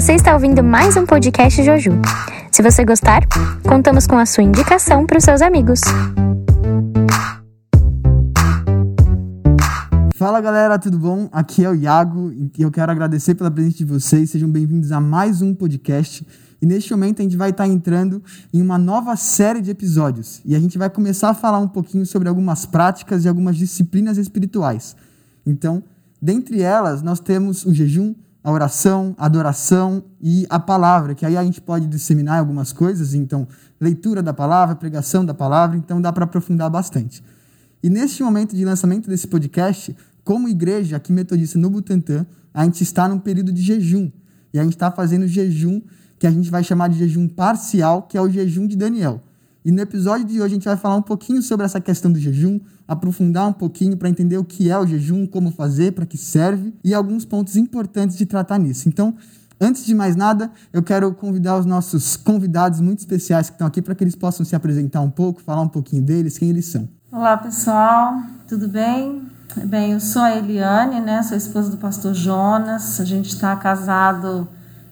[0.00, 1.90] Você está ouvindo mais um podcast Joju.
[2.50, 3.20] Se você gostar,
[3.68, 5.82] contamos com a sua indicação para os seus amigos.
[10.14, 11.28] Fala galera, tudo bom?
[11.30, 14.30] Aqui é o Iago e eu quero agradecer pela presença de vocês.
[14.30, 16.26] Sejam bem-vindos a mais um podcast.
[16.62, 18.22] E neste momento a gente vai estar entrando
[18.54, 20.40] em uma nova série de episódios.
[20.46, 24.16] E a gente vai começar a falar um pouquinho sobre algumas práticas e algumas disciplinas
[24.16, 24.96] espirituais.
[25.46, 25.82] Então,
[26.22, 31.36] dentre elas, nós temos o jejum, a oração, a adoração e a palavra, que aí
[31.36, 33.46] a gente pode disseminar algumas coisas, então
[33.80, 37.22] leitura da palavra, pregação da palavra, então dá para aprofundar bastante.
[37.82, 42.82] E neste momento de lançamento desse podcast, como igreja aqui metodista no Butantã, a gente
[42.82, 44.10] está num período de jejum.
[44.52, 45.80] E a gente está fazendo jejum
[46.18, 49.22] que a gente vai chamar de jejum parcial, que é o jejum de Daniel.
[49.62, 52.18] E no episódio de hoje a gente vai falar um pouquinho sobre essa questão do
[52.18, 56.16] jejum, aprofundar um pouquinho para entender o que é o jejum, como fazer, para que
[56.16, 58.88] serve e alguns pontos importantes de tratar nisso.
[58.88, 59.14] Então,
[59.60, 63.82] antes de mais nada, eu quero convidar os nossos convidados muito especiais que estão aqui
[63.82, 66.88] para que eles possam se apresentar um pouco, falar um pouquinho deles, quem eles são.
[67.12, 68.14] Olá, pessoal,
[68.48, 69.28] tudo bem?
[69.66, 71.22] Bem, eu sou a Eliane, né?
[71.22, 72.98] Sou esposa do pastor Jonas.
[72.98, 74.48] A gente está casado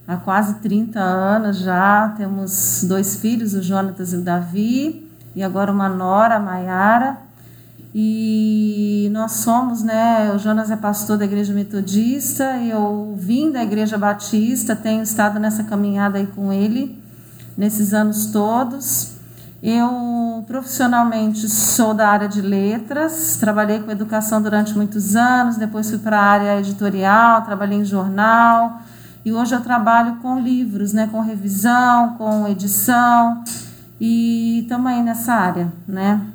[0.09, 2.15] há quase 30 anos já.
[2.17, 5.07] Temos dois filhos, o Jonatas e o Davi,
[5.37, 7.19] e agora uma nora, a Maiara.
[7.95, 10.33] E nós somos, né?
[10.35, 15.65] O Jonas é pastor da igreja metodista, eu vim da igreja batista, tenho estado nessa
[15.65, 17.03] caminhada aí com ele
[17.57, 19.13] nesses anos todos.
[19.61, 25.99] Eu profissionalmente sou da área de letras, trabalhei com educação durante muitos anos, depois fui
[25.99, 28.81] para a área editorial, trabalhei em jornal,
[29.29, 33.45] e hoje eu trabalho com livros, né, com revisão, com edição
[34.01, 36.27] e também nessa área, né?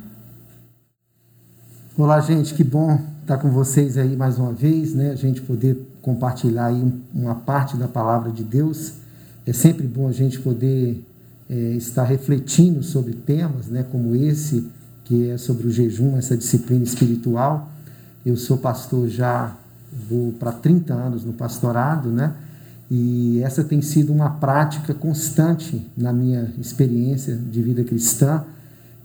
[1.97, 5.09] Olá, gente, que bom estar com vocês aí mais uma vez, né?
[5.09, 8.93] A gente poder compartilhar aí uma parte da palavra de Deus.
[9.43, 11.03] É sempre bom a gente poder
[11.49, 14.69] é, estar refletindo sobre temas, né, como esse
[15.03, 17.71] que é sobre o jejum, essa disciplina espiritual.
[18.23, 19.51] Eu sou pastor já
[20.07, 22.33] vou para 30 anos no pastorado, né?
[22.89, 28.43] E essa tem sido uma prática constante na minha experiência de vida cristã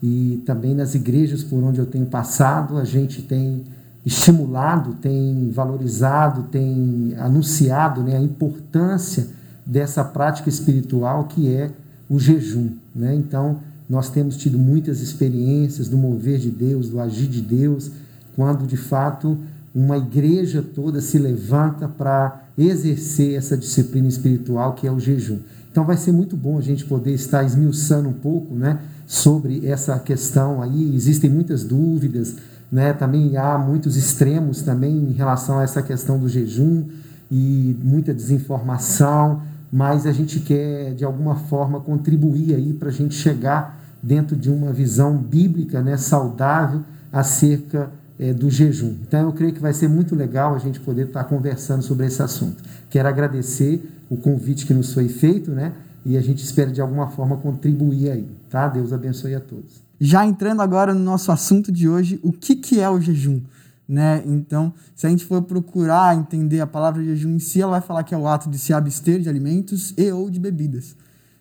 [0.03, 3.65] e também nas igrejas por onde eu tenho passado, a gente tem
[4.05, 9.29] estimulado, tem valorizado, tem anunciado né, a importância
[9.67, 11.71] dessa prática espiritual que é
[12.09, 12.71] o jejum.
[12.95, 13.15] Né?
[13.15, 17.91] Então, nós temos tido muitas experiências do mover de Deus, do agir de Deus,
[18.37, 19.37] quando de fato
[19.75, 25.39] uma igreja toda se levanta para exercer essa disciplina espiritual que é o jejum.
[25.71, 29.99] Então vai ser muito bom a gente poder estar esmiuçando um pouco, né, sobre essa
[29.99, 30.95] questão aí.
[30.95, 32.35] Existem muitas dúvidas,
[32.71, 32.93] né?
[32.93, 36.85] Também há muitos extremos também em relação a essa questão do jejum
[37.31, 43.15] e muita desinformação, mas a gente quer de alguma forma contribuir aí para a gente
[43.15, 46.83] chegar dentro de uma visão bíblica, né, saudável
[47.13, 48.97] acerca é, do jejum.
[49.07, 52.21] Então eu creio que vai ser muito legal a gente poder estar conversando sobre esse
[52.21, 52.63] assunto.
[52.91, 55.73] Quero agradecer o convite que nos foi feito, né?
[56.05, 58.69] E a gente espera de alguma forma contribuir aí, tá?
[58.69, 59.83] Deus abençoe a todos.
[60.01, 63.41] Já entrando agora no nosso assunto de hoje, o que, que é o jejum?
[63.87, 64.23] Né?
[64.27, 68.05] Então, se a gente for procurar entender a palavra jejum em si, ela vai falar
[68.05, 70.95] que é o ato de se abster de alimentos e ou de bebidas.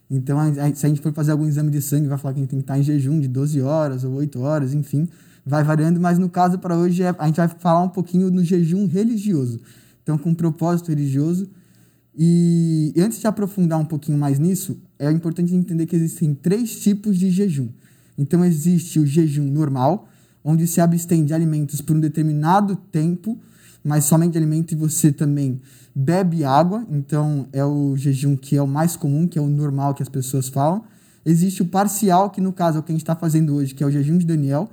[0.09, 0.39] Então,
[0.73, 2.59] se a gente for fazer algum exame de sangue, vai falar que a gente tem
[2.59, 5.07] que estar em jejum de 12 horas ou 8 horas, enfim
[5.47, 8.43] vai variando, mas no caso para hoje é, a gente vai falar um pouquinho no
[8.43, 9.61] jejum religioso.
[10.03, 11.49] Então, com um propósito religioso.
[12.15, 17.17] E, antes de aprofundar um pouquinho mais nisso, é importante entender que existem três tipos
[17.17, 17.69] de jejum.
[18.17, 20.09] Então, existe o jejum normal,
[20.43, 23.37] onde se abstém de alimentos por um determinado tempo,
[23.83, 25.61] mas somente de alimento e você também
[25.95, 26.85] bebe água.
[26.89, 30.09] Então, é o jejum que é o mais comum, que é o normal que as
[30.09, 30.83] pessoas falam.
[31.25, 33.83] Existe o parcial, que no caso é o que a gente está fazendo hoje, que
[33.83, 34.69] é o jejum de Daniel,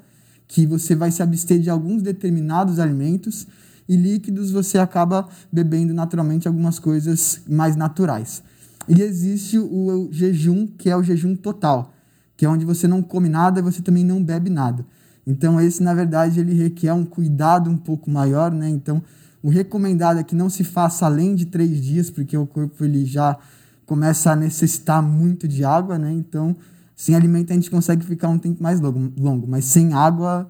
[0.47, 3.47] que você vai se abster de alguns determinados alimentos
[3.89, 8.43] e líquidos você acaba bebendo naturalmente algumas coisas mais naturais.
[8.89, 11.93] E existe o jejum, que é o jejum total,
[12.37, 14.85] que é onde você não come nada e você também não bebe nada.
[15.27, 18.69] Então esse, na verdade, ele requer um cuidado um pouco maior, né?
[18.69, 19.03] Então
[19.43, 23.05] o recomendado é que não se faça além de três dias, porque o corpo ele
[23.05, 23.39] já
[23.87, 26.13] começa a necessitar muito de água, né?
[26.13, 26.57] Então
[26.97, 30.49] sem alimento a gente consegue ficar um tempo mais longo, longo mas sem água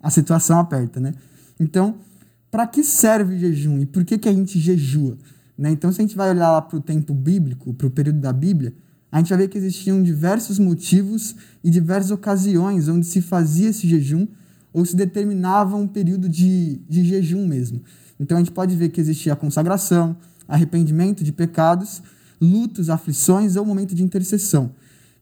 [0.00, 1.14] a situação aperta, né?
[1.58, 1.96] Então,
[2.50, 5.18] para que serve o jejum e por que, que a gente jejua?
[5.58, 5.70] Né?
[5.70, 8.32] Então, se a gente vai olhar lá para o tempo bíblico, para o período da
[8.32, 8.74] Bíblia,
[9.10, 11.34] a gente vai ver que existiam diversos motivos
[11.64, 14.26] e diversas ocasiões onde se fazia esse jejum
[14.72, 17.82] ou se determinava um período de, de jejum mesmo.
[18.20, 22.02] Então, a gente pode ver que existia a consagração, arrependimento de pecados,
[22.40, 24.72] lutos, aflições ou momento de intercessão.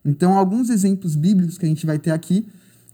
[0.05, 2.47] Então, alguns exemplos bíblicos que a gente vai ter aqui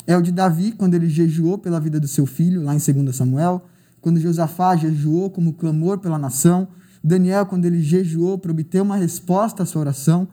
[0.07, 3.15] é o de Davi, quando ele jejuou pela vida do seu filho, lá em 2
[3.15, 3.65] Samuel,
[3.99, 6.67] quando Josafá jejuou como clamor pela nação,
[7.03, 10.27] Daniel, quando ele jejuou para obter uma resposta à sua oração,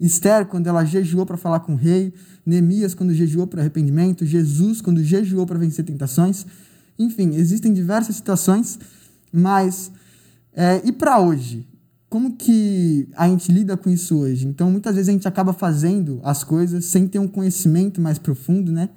[0.00, 2.12] Esther, quando ela jejuou para falar com o rei,
[2.46, 6.46] Neemias, quando jejuou para arrependimento, Jesus, quando jejuou para vencer tentações.
[6.98, 8.78] Enfim, existem diversas situações,
[9.32, 9.90] mas.
[10.54, 11.66] É, e para hoje?
[12.08, 14.46] Como que a gente lida com isso hoje?
[14.46, 18.72] Então, muitas vezes a gente acaba fazendo as coisas sem ter um conhecimento mais profundo,
[18.72, 18.88] né?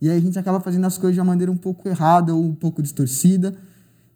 [0.00, 2.44] E aí a gente acaba fazendo as coisas de uma maneira um pouco errada ou
[2.44, 3.54] um pouco distorcida.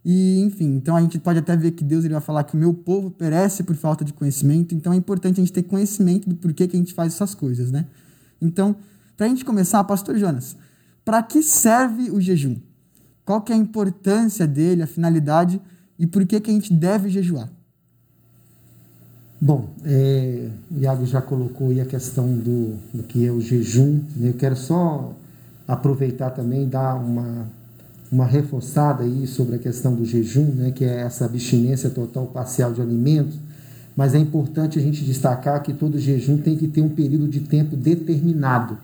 [0.04, 2.56] E, enfim, então a gente pode até ver que Deus ele vai falar que o
[2.56, 4.74] meu povo perece por falta de conhecimento.
[4.74, 7.72] Então é importante a gente ter conhecimento do porquê que a gente faz essas coisas,
[7.72, 7.86] né?
[8.40, 8.76] Então,
[9.16, 10.56] para a gente começar, Pastor Jonas,
[11.04, 12.56] para que serve o jejum?
[13.24, 15.60] Qual que é a importância dele, a finalidade
[15.98, 17.50] e por que, que a gente deve jejuar?
[19.40, 24.00] Bom, é, o Iago já colocou aí a questão do, do que é o jejum.
[24.16, 24.30] Né?
[24.30, 25.12] Eu quero só
[25.68, 27.46] aproveitar também dar uma
[28.10, 32.72] uma reforçada aí sobre a questão do jejum, né, que é essa abstinência total parcial
[32.72, 33.36] de alimentos,
[33.96, 37.40] mas é importante a gente destacar que todo jejum tem que ter um período de
[37.40, 38.76] tempo determinado.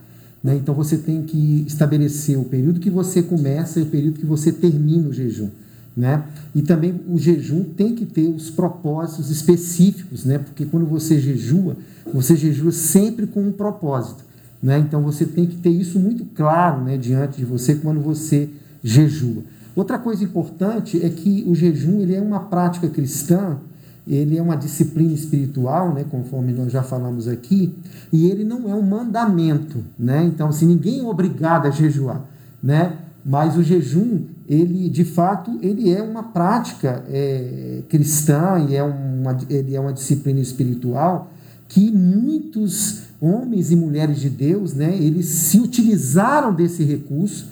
[0.43, 0.57] Né?
[0.57, 4.51] Então você tem que estabelecer o período que você começa e o período que você
[4.51, 5.51] termina o jejum.
[5.97, 6.25] Né?
[6.55, 10.39] E também o jejum tem que ter os propósitos específicos, né?
[10.39, 11.77] porque quando você jejua,
[12.13, 14.25] você jejua sempre com um propósito.
[14.63, 14.79] Né?
[14.79, 18.49] Então você tem que ter isso muito claro né, diante de você quando você
[18.83, 19.43] jejua.
[19.75, 23.59] Outra coisa importante é que o jejum ele é uma prática cristã,
[24.07, 27.75] ele é uma disciplina espiritual, né, conforme nós já falamos aqui,
[28.13, 30.25] e ele não é um mandamento, né?
[30.25, 32.23] Então, assim, ninguém é obrigado a jejuar,
[32.63, 32.99] né?
[33.25, 39.39] Mas o jejum, ele de fato, ele é uma prática é, cristã e é uma,
[39.49, 41.31] ele é uma disciplina espiritual
[41.69, 47.49] que muitos homens e mulheres de Deus, né, eles se utilizaram desse recurso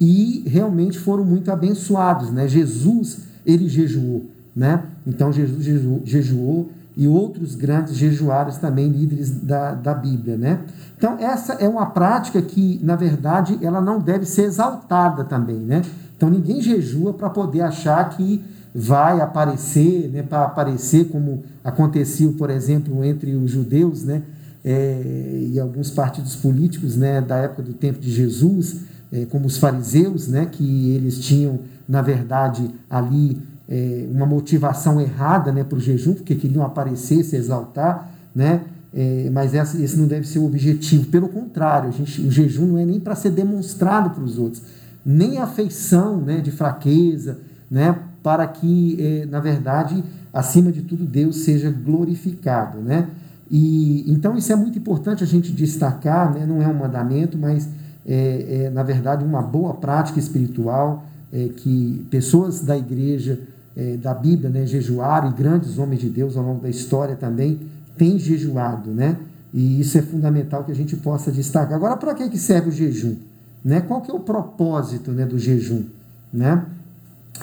[0.00, 2.46] e realmente foram muito abençoados, né?
[2.46, 4.82] Jesus, ele jejuou, né?
[5.06, 5.64] Então Jesus
[6.04, 10.60] jejuou, e outros grandes jejuaram também, líderes da, da Bíblia, né?
[10.96, 15.82] Então essa é uma prática que, na verdade, ela não deve ser exaltada também, né?
[16.16, 18.42] Então ninguém jejua para poder achar que
[18.74, 20.22] vai aparecer, né?
[20.22, 24.22] Para aparecer como aconteceu, por exemplo, entre os judeus, né?
[24.64, 27.20] É, e alguns partidos políticos, né?
[27.20, 28.80] Da época do tempo de Jesus,
[29.14, 35.52] é, como os fariseus, né, que eles tinham, na verdade, ali é, uma motivação errada
[35.52, 38.62] né, para o jejum, porque queriam aparecer, se exaltar, né,
[39.32, 41.06] mas essa, esse não deve ser o objetivo.
[41.06, 44.62] Pelo contrário, gente, o jejum não é nem para ser demonstrado para os outros,
[45.04, 47.38] nem afeição né, de fraqueza,
[47.70, 50.02] né, para que, é, na verdade,
[50.32, 52.78] acima de tudo, Deus seja glorificado.
[52.78, 53.08] Né?
[53.50, 57.68] E, então, isso é muito importante a gente destacar, né, não é um mandamento, mas
[58.06, 63.40] é, é, na verdade, uma boa prática espiritual é, que pessoas da igreja,
[63.76, 67.60] é, da Bíblia, né, jejuaram, e grandes homens de Deus ao longo da história também
[67.96, 69.16] têm jejuado, né?
[69.52, 71.74] E isso é fundamental que a gente possa destacar.
[71.74, 73.14] Agora, para que serve o jejum?
[73.64, 73.80] Né?
[73.80, 75.84] Qual que é o propósito né, do jejum?
[76.32, 76.64] Né?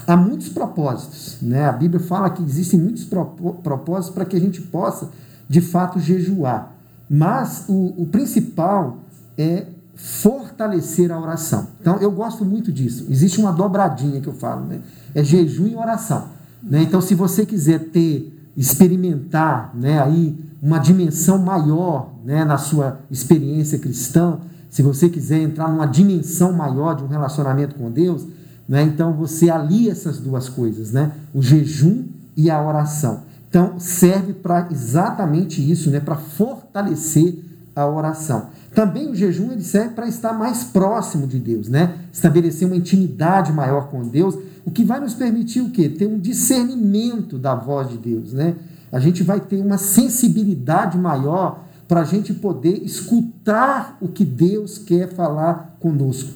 [0.06, 1.38] Há muitos propósitos.
[1.42, 1.66] Né?
[1.66, 5.10] A Bíblia fala que existem muitos propósitos para que a gente possa,
[5.50, 6.74] de fato, jejuar.
[7.10, 9.00] Mas o, o principal
[9.38, 11.68] é fortalecer a oração.
[11.80, 13.06] Então, eu gosto muito disso.
[13.10, 14.82] Existe uma dobradinha que eu falo, né?
[15.14, 16.28] É jejum e oração.
[16.64, 16.84] Né?
[16.84, 23.80] Então, se você quiser ter, experimentar né, aí uma dimensão maior né, na sua experiência
[23.80, 24.40] cristã,
[24.72, 28.26] se você quiser entrar numa dimensão maior de um relacionamento com Deus,
[28.68, 31.12] né, então você alia essas duas coisas, né?
[31.34, 32.06] O jejum
[32.38, 33.24] e a oração.
[33.50, 36.00] Então, serve para exatamente isso, né?
[36.00, 37.38] Para fortalecer
[37.76, 38.48] a oração.
[38.74, 41.96] Também o jejum ele serve para estar mais próximo de Deus, né?
[42.14, 45.90] Estabelecer uma intimidade maior com Deus, o que vai nos permitir o quê?
[45.90, 48.56] Ter um discernimento da voz de Deus, né?
[48.90, 54.78] A gente vai ter uma sensibilidade maior para a gente poder escutar o que Deus
[54.78, 56.30] quer falar conosco,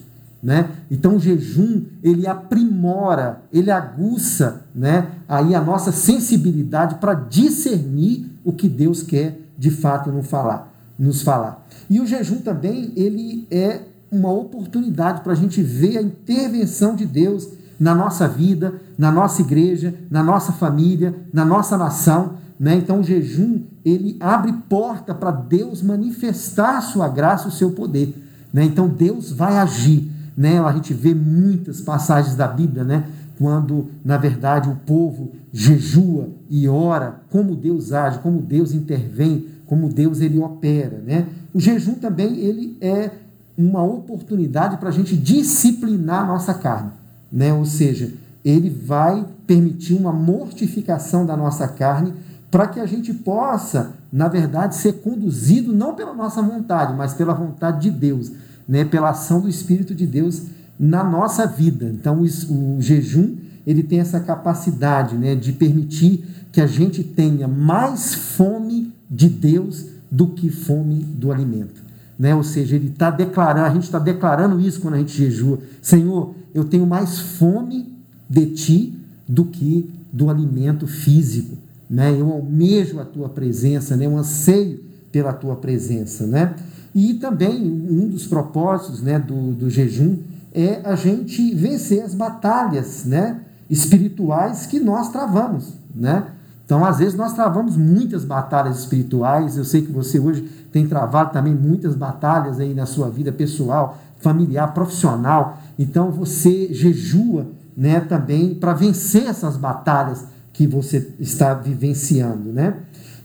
[0.43, 0.69] né?
[0.91, 5.11] Então o jejum ele aprimora, ele aguça, né?
[5.29, 11.21] Aí a nossa sensibilidade para discernir o que Deus quer de fato nos falar, nos
[11.21, 11.65] falar.
[11.89, 13.79] E o jejum também, ele é
[14.11, 17.47] uma oportunidade para a gente ver a intervenção de Deus
[17.79, 22.43] na nossa vida, na nossa igreja, na nossa família, na nossa nação.
[22.59, 22.75] Né?
[22.75, 28.15] Então, o jejum ele abre porta para Deus manifestar a sua graça, o seu poder.
[28.53, 28.63] Né?
[28.63, 30.11] Então, Deus vai agir.
[30.37, 30.59] Né?
[30.59, 33.05] A gente vê muitas passagens da Bíblia, né?
[33.37, 39.89] quando, na verdade, o povo jejua e ora, como Deus age, como Deus intervém, como
[39.89, 41.27] Deus ele opera, né?
[41.53, 43.11] O jejum também ele é
[43.57, 46.91] uma oportunidade para a gente disciplinar a nossa carne,
[47.31, 47.53] né?
[47.53, 52.13] Ou seja, ele vai permitir uma mortificação da nossa carne
[52.55, 57.33] para que a gente possa, na verdade, ser conduzido não pela nossa vontade, mas pela
[57.33, 58.31] vontade de Deus,
[58.65, 58.85] né?
[58.85, 60.43] Pela ação do Espírito de Deus
[60.79, 61.85] na nossa vida.
[61.93, 63.35] Então, o, jejum
[63.67, 69.87] ele tem essa capacidade, né, de permitir que a gente tenha mais fome de Deus
[70.09, 71.83] do que fome do alimento.
[72.17, 72.33] Né?
[72.33, 75.59] Ou seja, ele está declarando, a gente está declarando isso quando a gente jejua.
[75.81, 77.93] Senhor, eu tenho mais fome
[78.29, 78.97] de ti
[79.27, 81.64] do que do alimento físico.
[81.89, 82.11] Né?
[82.19, 84.05] Eu almejo a tua presença, né?
[84.05, 86.25] eu anseio pela tua presença.
[86.25, 86.55] Né?
[86.93, 90.19] E também um dos propósitos né, do, do jejum
[90.53, 95.73] é a gente vencer as batalhas né, espirituais que nós travamos.
[95.93, 96.25] Né?
[96.65, 99.55] Então, às vezes, nós travamos muitas batalhas espirituais.
[99.55, 103.97] Eu sei que você hoje tem travado também muitas batalhas aí na sua vida pessoal,
[104.19, 105.59] familiar, profissional.
[105.77, 112.51] Então, você jejua né, também para vencer essas batalhas que você está vivenciando.
[112.51, 112.75] Né?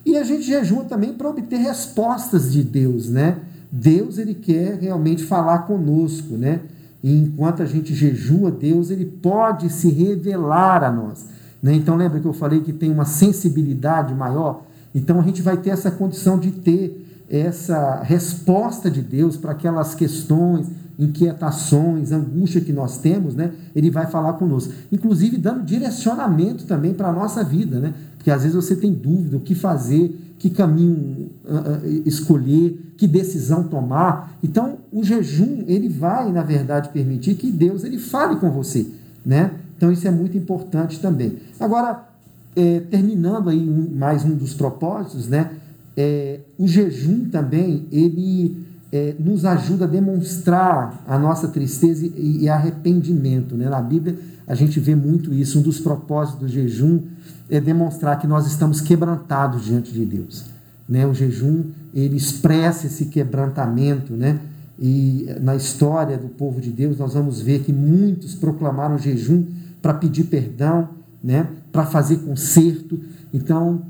[0.04, 3.08] E a gente jejua também para obter respostas de Deus.
[3.08, 3.36] Né?
[3.70, 6.36] Deus ele quer realmente falar conosco.
[6.36, 6.60] Né?
[7.02, 11.26] E enquanto a gente jejua, Deus ele pode se revelar a nós.
[11.62, 11.74] Né?
[11.74, 14.64] Então, lembra que eu falei que tem uma sensibilidade maior?
[14.92, 19.94] Então, a gente vai ter essa condição de ter essa resposta de Deus para aquelas
[19.94, 20.66] questões,
[21.00, 23.52] inquietações, angústia que nós temos, né?
[23.74, 24.72] Ele vai falar conosco.
[24.92, 27.94] Inclusive dando direcionamento também para a nossa vida, né?
[28.16, 33.06] Porque às vezes você tem dúvida o que fazer, que caminho uh, uh, escolher, que
[33.06, 34.38] decisão tomar.
[34.42, 38.86] Então, o jejum, ele vai, na verdade, permitir que Deus ele fale com você,
[39.24, 39.52] né?
[39.76, 41.38] Então isso é muito importante também.
[41.58, 42.06] Agora,
[42.54, 45.52] é, terminando aí mais um dos propósitos, né?
[45.96, 52.48] É, o jejum também ele é, nos ajuda a demonstrar a nossa tristeza e, e,
[52.48, 53.56] arrependimento.
[53.56, 53.68] Né?
[53.68, 55.58] Na Bíblia a gente vê muito isso.
[55.58, 57.02] Um dos propósitos do jejum
[57.48, 60.46] é demonstrar que nós estamos quebrantados diante de Deus.
[60.88, 61.06] Né?
[61.06, 64.38] O jejum ele expressa esse quebrantamento, né?
[64.82, 69.44] E na história do povo de Deus nós vamos ver que muitos proclamaram jejum
[69.82, 70.88] para pedir perdão,
[71.22, 71.46] né?
[71.70, 72.98] para fazer conserto.
[73.32, 73.82] Então,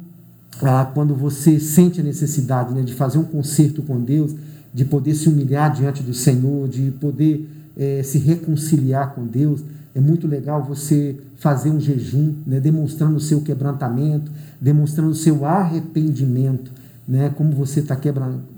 [0.63, 4.35] ah, quando você sente a necessidade né, de fazer um conserto com Deus,
[4.73, 9.63] de poder se humilhar diante do Senhor, de poder é, se reconciliar com Deus,
[9.95, 15.45] é muito legal você fazer um jejum, né, demonstrando o seu quebrantamento, demonstrando o seu
[15.45, 16.71] arrependimento,
[17.09, 17.97] né, como você está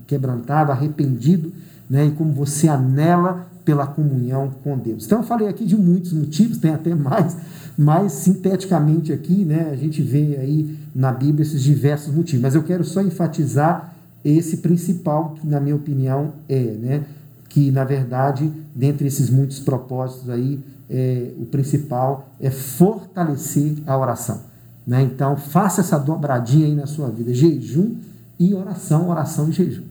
[0.06, 1.52] quebrantado, arrependido,
[1.88, 5.06] né, e como você anela pela comunhão com Deus.
[5.06, 7.36] Então eu falei aqui de muitos motivos, tem até mais,
[7.78, 12.62] mas sinteticamente aqui, né, a gente vê aí na Bíblia esses diversos motivos, mas eu
[12.62, 13.91] quero só enfatizar
[14.30, 17.04] esse principal que na minha opinião é, né,
[17.48, 24.42] que na verdade, dentre esses muitos propósitos aí, é, o principal é fortalecer a oração,
[24.86, 25.02] né?
[25.02, 27.96] Então, faça essa dobradinha aí na sua vida, jejum
[28.38, 29.84] e oração, oração e jejum.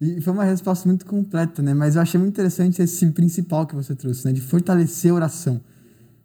[0.00, 1.74] E foi uma resposta muito completa, né?
[1.74, 4.32] Mas eu achei muito interessante esse principal que você trouxe, né?
[4.32, 5.60] De fortalecer a oração.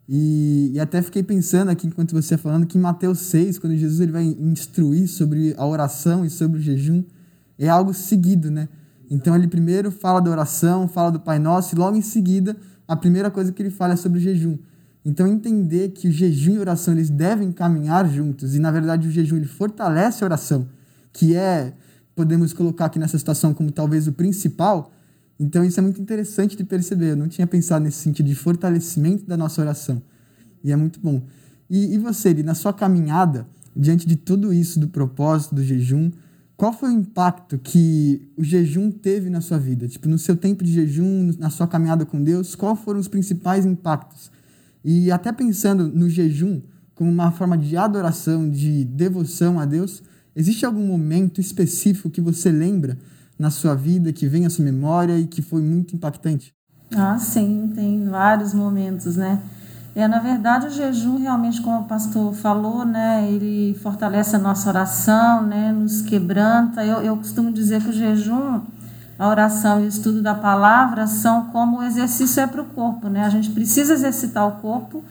[0.08, 3.76] E, e até fiquei pensando aqui, enquanto você ia falando, que em Mateus 6, quando
[3.76, 7.04] Jesus ele vai instruir sobre a oração e sobre o jejum,
[7.58, 8.68] é algo seguido, né?
[9.10, 12.96] Então ele primeiro fala da oração, fala do Pai Nosso, e logo em seguida, a
[12.96, 14.58] primeira coisa que ele fala é sobre o jejum.
[15.04, 19.08] Então entender que o jejum e a oração eles devem caminhar juntos, e na verdade
[19.08, 20.68] o jejum ele fortalece a oração,
[21.12, 21.74] que é
[22.14, 24.90] podemos colocar aqui nessa situação como talvez o principal.
[25.38, 27.10] Então, isso é muito interessante de perceber.
[27.10, 30.02] Eu não tinha pensado nesse sentido de fortalecimento da nossa oração.
[30.64, 31.22] E é muito bom.
[31.70, 36.10] E, e você, na sua caminhada, diante de tudo isso, do propósito do jejum,
[36.56, 39.86] qual foi o impacto que o jejum teve na sua vida?
[39.86, 43.64] Tipo, no seu tempo de jejum, na sua caminhada com Deus, quais foram os principais
[43.64, 44.32] impactos?
[44.84, 46.60] E até pensando no jejum
[46.96, 50.02] como uma forma de adoração, de devoção a Deus,
[50.38, 52.96] Existe algum momento específico que você lembra
[53.38, 56.52] na sua vida, que vem à sua memória e que foi muito impactante?
[56.94, 59.40] Ah, sim, tem vários momentos, né?
[59.94, 64.68] É, na verdade, o jejum, realmente, como o pastor falou, né, ele fortalece a nossa
[64.68, 66.84] oração, né, nos quebranta.
[66.84, 68.60] Eu, eu costumo dizer que o jejum,
[69.18, 73.08] a oração e o estudo da palavra são como o exercício é para o corpo,
[73.08, 73.24] né?
[73.24, 75.02] A gente precisa exercitar o corpo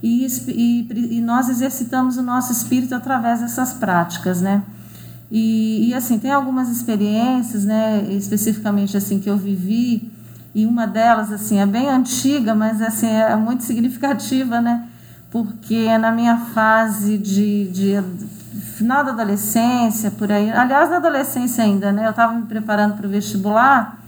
[0.00, 4.62] e, e, e nós exercitamos o nosso espírito através dessas práticas, né?
[5.30, 10.10] E, e, assim, tem algumas experiências, né, especificamente assim que eu vivi,
[10.54, 14.88] e uma delas assim é bem antiga, mas assim é muito significativa, né?
[15.30, 18.02] Porque na minha fase de, de
[18.76, 22.06] final da adolescência, por aí, aliás, na adolescência ainda, né?
[22.06, 23.98] Eu estava me preparando para o vestibular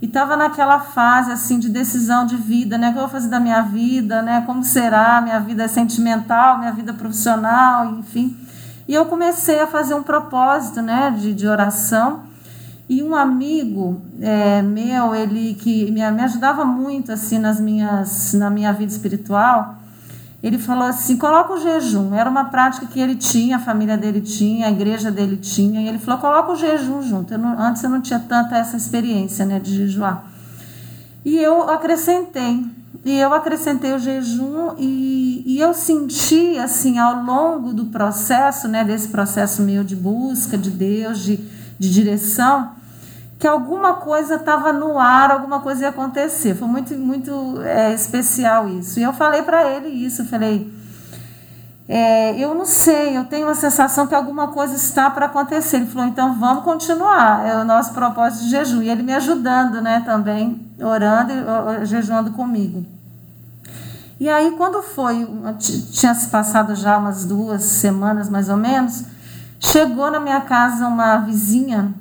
[0.00, 2.88] e estava naquela fase assim de decisão de vida, né?
[2.88, 4.42] O que eu vou fazer da minha vida, né?
[4.46, 8.36] Como será minha vida sentimental, minha vida profissional, enfim.
[8.86, 11.14] E eu comecei a fazer um propósito, né?
[11.18, 12.24] De, de oração.
[12.88, 18.50] E um amigo é, meu, ele que me, me ajudava muito assim nas minhas, na
[18.50, 19.76] minha vida espiritual,
[20.42, 22.14] ele falou assim: coloca o jejum.
[22.14, 25.80] Era uma prática que ele tinha, a família dele tinha, a igreja dele tinha.
[25.80, 27.32] E ele falou: coloca o jejum junto.
[27.32, 30.24] Eu não, antes eu não tinha tanta essa experiência né, de jejuar.
[31.24, 32.81] E eu acrescentei.
[33.04, 38.84] E eu acrescentei o jejum e, e eu senti, assim, ao longo do processo, né,
[38.84, 41.36] desse processo meu de busca de Deus, de,
[41.78, 42.72] de direção,
[43.38, 46.54] que alguma coisa estava no ar, alguma coisa ia acontecer.
[46.54, 49.00] Foi muito, muito é, especial isso.
[49.00, 50.72] E eu falei para ele isso, eu falei,
[51.88, 55.76] é, eu não sei, eu tenho uma sensação que alguma coisa está para acontecer.
[55.76, 58.82] Ele falou, então vamos continuar, é o nosso propósito de jejum.
[58.82, 61.32] E ele me ajudando, né, também, orando
[61.82, 62.84] e jejuando comigo.
[64.20, 65.28] E aí, quando foi,
[65.90, 69.04] tinha se passado já umas duas semanas mais ou menos,
[69.58, 71.92] chegou na minha casa uma vizinha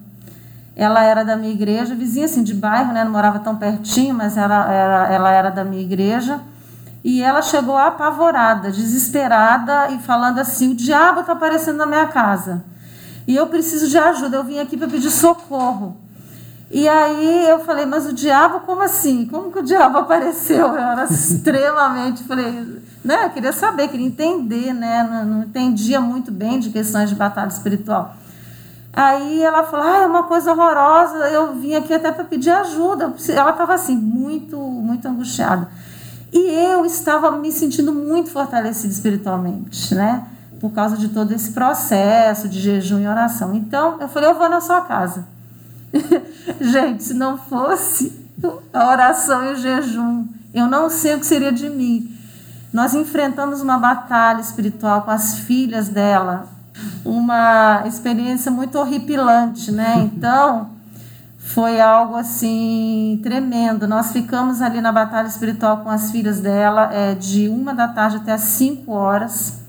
[0.75, 3.03] ela era da minha igreja, vizinha assim de bairro, né?
[3.03, 6.39] Não morava tão pertinho, mas era, era, ela era da minha igreja.
[7.03, 12.63] E ela chegou apavorada, desesperada e falando assim: o diabo está aparecendo na minha casa.
[13.27, 14.37] E eu preciso de ajuda.
[14.37, 15.97] Eu vim aqui para pedir socorro.
[16.73, 19.25] E aí eu falei, mas o diabo, como assim?
[19.25, 20.67] Como que o diabo apareceu?
[20.67, 23.25] Eu era extremamente, falei, né?
[23.25, 25.03] Eu queria saber, queria entender, né?
[25.03, 28.15] Não, não entendia muito bem de questões de batalha espiritual.
[28.93, 33.13] Aí ela falou: ah, é uma coisa horrorosa, eu vim aqui até para pedir ajuda.
[33.29, 35.69] Ela estava assim, muito, muito angustiada.
[36.31, 40.27] E eu estava me sentindo muito fortalecida espiritualmente, né?
[40.59, 43.55] Por causa de todo esse processo de jejum e oração.
[43.55, 45.27] Então, eu falei: eu vou na sua casa.
[46.61, 48.21] Gente, se não fosse
[48.73, 52.15] a oração e o jejum, eu não sei o que seria de mim.
[52.71, 56.47] Nós enfrentamos uma batalha espiritual com as filhas dela,
[57.03, 60.09] uma experiência muito horripilante, né?
[60.15, 60.69] Então,
[61.53, 63.87] foi algo assim tremendo.
[63.87, 68.17] Nós ficamos ali na batalha espiritual com as filhas dela, é, de uma da tarde
[68.17, 69.59] até as cinco horas.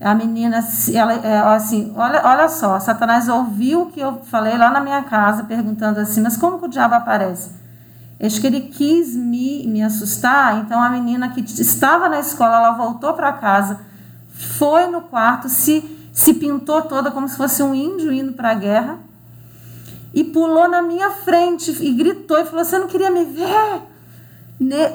[0.00, 4.70] A menina, ela, é, assim, olha, olha só, Satanás ouviu o que eu falei lá
[4.70, 7.50] na minha casa, perguntando assim, mas como que o diabo aparece?
[8.18, 12.72] Acho que ele quis me, me assustar, então a menina que estava na escola, ela
[12.72, 13.80] voltou para casa,
[14.28, 18.54] foi no quarto, se se pintou toda como se fosse um índio indo para a
[18.54, 18.98] guerra
[20.12, 23.82] e pulou na minha frente e gritou e falou: Você não queria me ver?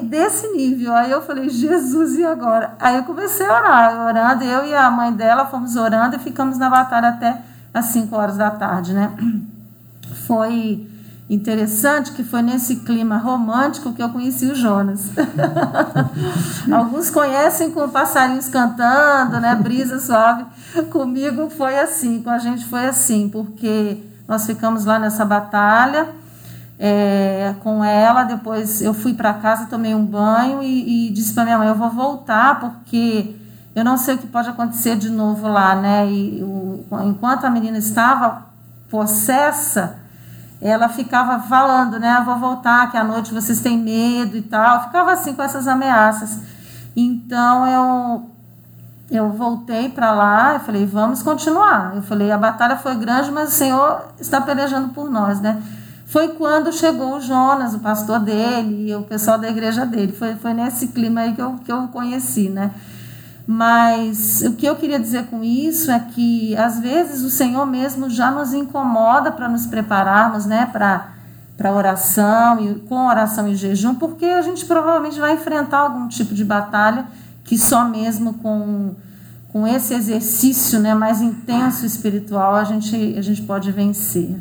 [0.04, 0.94] Desse nível.
[0.94, 2.74] Aí eu falei: Jesus, e agora?
[2.78, 4.44] Aí eu comecei a orar, orando.
[4.44, 8.36] Eu e a mãe dela fomos orando e ficamos na batalha até as 5 horas
[8.36, 9.12] da tarde, né?
[10.26, 10.86] Foi
[11.28, 15.10] interessante que foi nesse clima romântico que eu conheci o Jonas.
[16.70, 20.46] Alguns conhecem com passarinhos cantando, né, brisa suave.
[20.90, 26.08] Comigo foi assim, com a gente foi assim, porque nós ficamos lá nessa batalha
[26.78, 28.24] é, com ela.
[28.24, 31.74] Depois eu fui para casa, tomei um banho e, e disse para minha mãe: eu
[31.74, 33.36] vou voltar porque
[33.74, 36.06] eu não sei o que pode acontecer de novo lá, né?
[36.06, 36.42] E
[37.04, 38.46] enquanto a menina estava
[38.90, 40.06] possessa
[40.60, 42.08] ela ficava falando, né?
[42.08, 44.84] Ah, vou voltar, que à noite vocês têm medo e tal.
[44.84, 46.40] Ficava assim com essas ameaças.
[46.96, 48.30] Então eu
[49.10, 51.94] eu voltei para lá, eu falei, vamos continuar.
[51.94, 55.62] Eu falei, a batalha foi grande, mas o Senhor está pelejando por nós, né?
[56.06, 60.12] Foi quando chegou o Jonas, o pastor dele, e o pessoal da igreja dele.
[60.12, 62.70] Foi, foi nesse clima aí que eu, que eu conheci, né?
[63.46, 68.10] Mas o que eu queria dizer com isso é que às vezes o Senhor mesmo
[68.10, 71.12] já nos incomoda para nos prepararmos, né, para
[71.56, 76.34] para oração e com oração e jejum, porque a gente provavelmente vai enfrentar algum tipo
[76.34, 77.06] de batalha
[77.46, 78.94] que só mesmo com
[79.48, 84.36] com esse exercício, né, mais intenso espiritual a gente a gente pode vencer.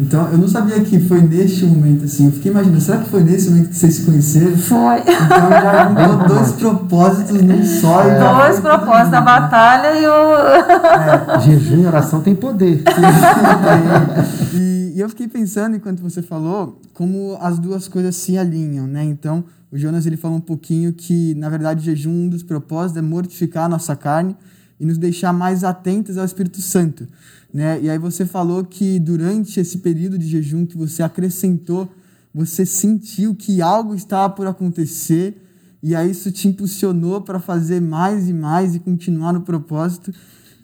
[0.00, 2.26] Então, eu não sabia que foi neste momento, assim.
[2.26, 4.56] Eu fiquei imaginando, será que foi nesse momento que vocês se conheceram?
[4.56, 5.00] Foi.
[5.00, 8.02] Então já deu dois propósitos num só.
[8.02, 8.18] É.
[8.18, 11.36] Dois propósitos, a batalha e o...
[11.36, 12.82] É, jejum e oração tem poder.
[14.52, 19.04] e, e eu fiquei pensando, enquanto você falou, como as duas coisas se alinham, né?
[19.04, 22.96] Então, o Jonas, ele fala um pouquinho que, na verdade, o jejum, um dos propósitos
[22.96, 24.36] é mortificar a nossa carne
[24.78, 27.06] e nos deixar mais atentos ao Espírito Santo.
[27.52, 27.82] Né?
[27.82, 31.90] E aí você falou que durante esse período de jejum que você acrescentou
[32.34, 35.40] você sentiu que algo estava por acontecer
[35.80, 40.12] e aí isso te impulsionou para fazer mais e mais e continuar no propósito.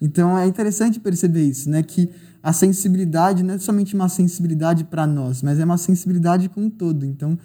[0.01, 1.81] Então é interessante perceber isso, né?
[1.81, 2.09] Que
[2.43, 7.05] a sensibilidade não é somente uma sensibilidade para nós, mas é uma sensibilidade com todo.
[7.05, 7.39] Então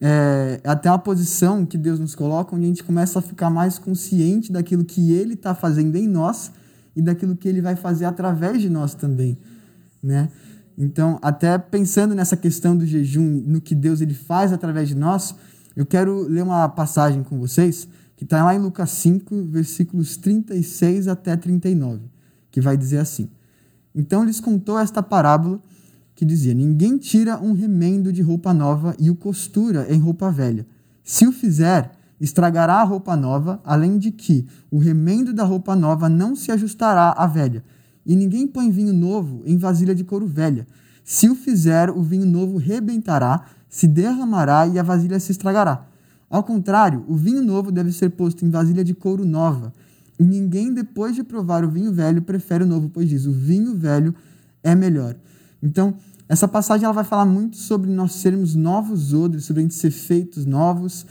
[0.00, 3.78] é, até uma posição que Deus nos coloca onde a gente começa a ficar mais
[3.78, 6.52] consciente daquilo que Ele está fazendo em nós
[6.94, 9.38] e daquilo que Ele vai fazer através de nós também,
[10.02, 10.28] né?
[10.78, 15.34] Então, até pensando nessa questão do jejum, no que Deus ele faz através de nós,
[15.74, 21.08] eu quero ler uma passagem com vocês que está lá em Lucas 5, versículos 36
[21.08, 22.02] até 39,
[22.50, 23.30] que vai dizer assim:
[23.94, 25.60] Então lhes contou esta parábola
[26.16, 30.66] que dizia: Ninguém tira um remendo de roupa nova e o costura em roupa velha.
[31.04, 36.08] Se o fizer, estragará a roupa nova, além de que o remendo da roupa nova
[36.08, 37.62] não se ajustará à velha.
[38.04, 40.66] E ninguém põe vinho novo em vasilha de couro velha.
[41.04, 45.86] Se o fizer, o vinho novo rebentará, se derramará e a vasilha se estragará.
[46.30, 49.72] Ao contrário, o vinho novo deve ser posto em vasilha de couro nova.
[50.18, 53.76] E ninguém, depois de provar o vinho velho, prefere o novo, pois diz: o vinho
[53.76, 54.14] velho
[54.62, 55.14] é melhor.
[55.62, 55.94] Então,
[56.28, 59.90] essa passagem ela vai falar muito sobre nós sermos novos odres, sobre a gente ser
[59.90, 61.06] feitos novos.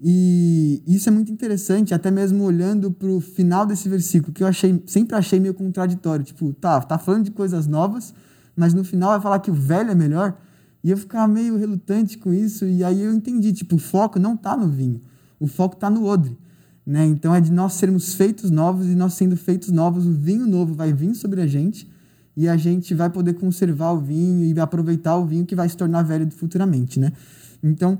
[0.00, 4.46] E isso é muito interessante, até mesmo olhando para o final desse versículo, que eu
[4.46, 6.24] achei, sempre achei meio contraditório.
[6.24, 8.14] Tipo, tá, tá falando de coisas novas,
[8.54, 10.38] mas no final vai falar que o velho é melhor.
[10.84, 14.34] E eu ficava meio relutante com isso, e aí eu entendi, tipo, o foco não
[14.34, 15.02] está no vinho,
[15.40, 16.38] o foco está no odre.
[16.86, 17.04] Né?
[17.04, 20.74] Então é de nós sermos feitos novos, e nós sendo feitos novos, o vinho novo
[20.74, 21.90] vai vir sobre a gente,
[22.38, 25.76] e a gente vai poder conservar o vinho e aproveitar o vinho que vai se
[25.76, 27.12] tornar velho futuramente, né?
[27.60, 27.98] Então,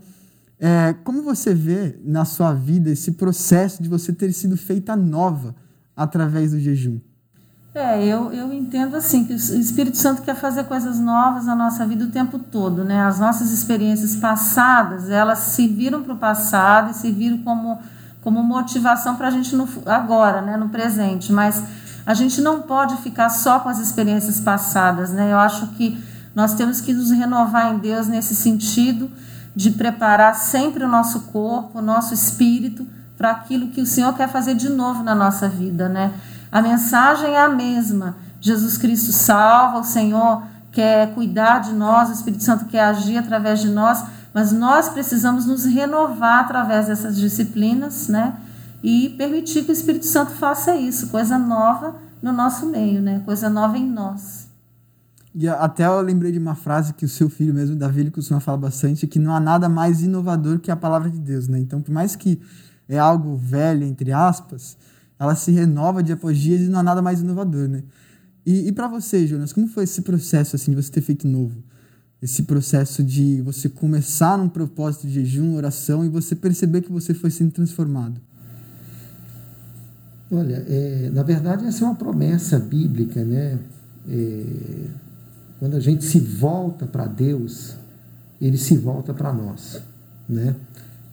[0.60, 5.56] é, como você vê na sua vida esse processo de você ter sido feita nova
[5.96, 7.00] através do jejum?
[7.74, 11.84] É, eu, eu entendo assim que o Espírito Santo quer fazer coisas novas na nossa
[11.84, 13.00] vida o tempo todo, né?
[13.00, 17.80] As nossas experiências passadas, elas serviram para o passado e serviram como,
[18.22, 20.56] como motivação para a gente no, agora, né?
[20.56, 25.30] No presente, mas a gente não pode ficar só com as experiências passadas, né?
[25.30, 26.02] Eu acho que
[26.34, 29.10] nós temos que nos renovar em Deus nesse sentido
[29.54, 34.26] de preparar sempre o nosso corpo, o nosso espírito para aquilo que o Senhor quer
[34.26, 36.14] fazer de novo na nossa vida, né?
[36.50, 38.16] A mensagem é a mesma.
[38.40, 43.60] Jesus Cristo salva, o Senhor quer cuidar de nós, o Espírito Santo quer agir através
[43.60, 48.32] de nós, mas nós precisamos nos renovar através dessas disciplinas, né?
[48.82, 53.20] E permitir que o Espírito Santo faça isso, coisa nova no nosso meio, né?
[53.24, 54.48] Coisa nova em nós.
[55.34, 58.40] E até eu lembrei de uma frase que o seu filho mesmo, Davi, ele costuma
[58.40, 61.58] falar bastante, que não há nada mais inovador que a palavra de Deus, né?
[61.58, 62.40] Então, por mais que
[62.88, 64.76] é algo velho, entre aspas,
[65.18, 67.82] ela se renova dia após e não há nada mais inovador, né?
[68.44, 71.62] E, e para você, Jonas, como foi esse processo, assim, de você ter feito novo?
[72.20, 77.14] Esse processo de você começar num propósito de jejum, oração e você perceber que você
[77.14, 78.20] foi sendo transformado?
[80.30, 83.58] Olha, é, na verdade essa é uma promessa bíblica, né?
[84.08, 84.86] É,
[85.58, 87.74] quando a gente se volta para Deus,
[88.40, 89.82] Ele se volta para nós,
[90.28, 90.54] né?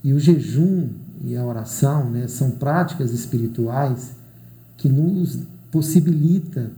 [0.03, 0.89] E o jejum
[1.23, 4.11] e a oração, né, são práticas espirituais
[4.77, 5.39] que nos
[5.71, 6.69] possibilita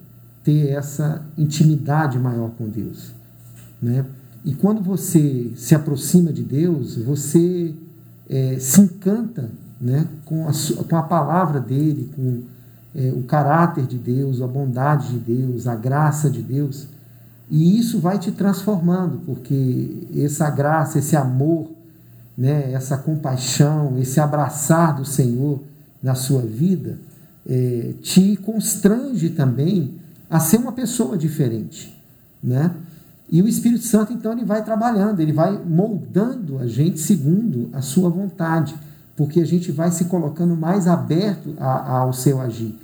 [0.43, 3.13] ter essa intimidade maior com Deus,
[3.81, 4.05] né?
[4.45, 7.73] E quando você se aproxima de Deus, você
[8.29, 10.51] é, se encanta né, com, a,
[10.87, 12.41] com a palavra dele, com
[12.95, 16.87] é, o caráter de Deus, a bondade de Deus, a graça de Deus.
[17.49, 21.69] E isso vai te transformando, porque essa graça, esse amor,
[22.37, 25.61] né, essa compaixão, esse abraçar do Senhor
[26.01, 26.99] na sua vida,
[27.47, 29.95] é, te constrange também
[30.29, 31.95] a ser uma pessoa diferente.
[32.43, 32.71] Né?
[33.29, 37.81] E o Espírito Santo, então, ele vai trabalhando, ele vai moldando a gente segundo a
[37.81, 38.75] sua vontade
[39.17, 42.77] porque a gente vai se colocando mais aberto a, ao seu agir.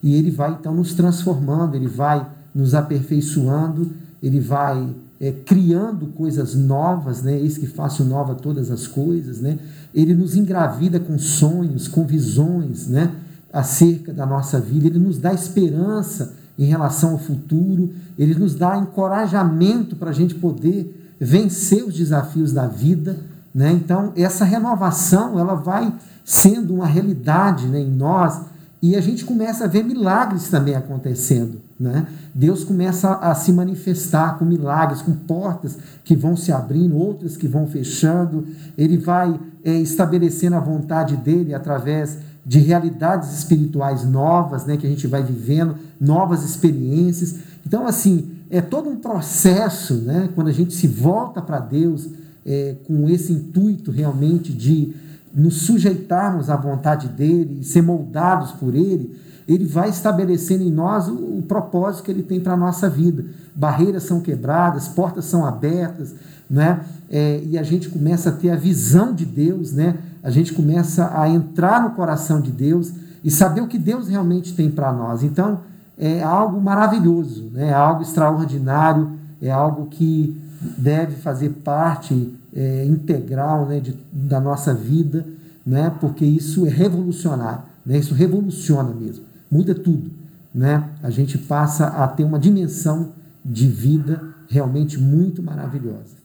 [0.00, 2.24] E ele vai então nos transformando, ele vai
[2.54, 3.90] nos aperfeiçoando,
[4.22, 4.88] ele vai
[5.20, 7.36] é, criando coisas novas, né?
[7.36, 9.58] Eis que faço nova todas as coisas, né?
[9.92, 13.12] Ele nos engravida com sonhos, com visões, né?
[13.52, 18.78] Acerca da nossa vida, ele nos dá esperança em relação ao futuro, ele nos dá
[18.78, 23.18] encorajamento para a gente poder vencer os desafios da vida,
[23.54, 23.72] né?
[23.72, 25.92] Então, essa renovação ela vai
[26.24, 28.40] sendo uma realidade né, em nós
[28.82, 31.60] e a gente começa a ver milagres também acontecendo.
[31.78, 32.06] Né?
[32.34, 37.48] Deus começa a se manifestar com milagres, com portas que vão se abrindo, outras que
[37.48, 38.46] vão fechando.
[38.78, 44.90] Ele vai é, estabelecendo a vontade dele através de realidades espirituais novas, né, que a
[44.90, 47.36] gente vai vivendo, novas experiências.
[47.66, 52.08] Então, assim, é todo um processo, né, quando a gente se volta para Deus,
[52.44, 54.94] é, com esse intuito realmente de
[55.32, 59.14] nos sujeitarmos à vontade dele e ser moldados por ele,
[59.46, 63.24] ele vai estabelecendo em nós o, o propósito que ele tem para a nossa vida.
[63.54, 66.14] Barreiras são quebradas, portas são abertas,
[66.48, 66.80] né?
[67.08, 69.98] É, e a gente começa a ter a visão de Deus, né?
[70.22, 72.92] a gente começa a entrar no coração de Deus
[73.24, 75.22] e saber o que Deus realmente tem para nós.
[75.22, 75.60] Então,
[75.96, 77.68] é algo maravilhoso, né?
[77.68, 84.74] é algo extraordinário, é algo que deve fazer parte é, integral né, de, da nossa
[84.74, 85.26] vida,
[85.64, 90.10] né, porque isso é revolucionário, né, isso revoluciona mesmo, muda tudo.
[90.54, 90.88] Né?
[91.02, 93.12] A gente passa a ter uma dimensão
[93.44, 96.20] de vida realmente muito maravilhosa.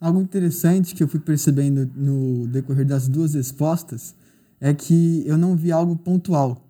[0.00, 4.14] Algo interessante que eu fui percebendo no decorrer das duas respostas
[4.60, 6.62] é que eu não vi algo pontual,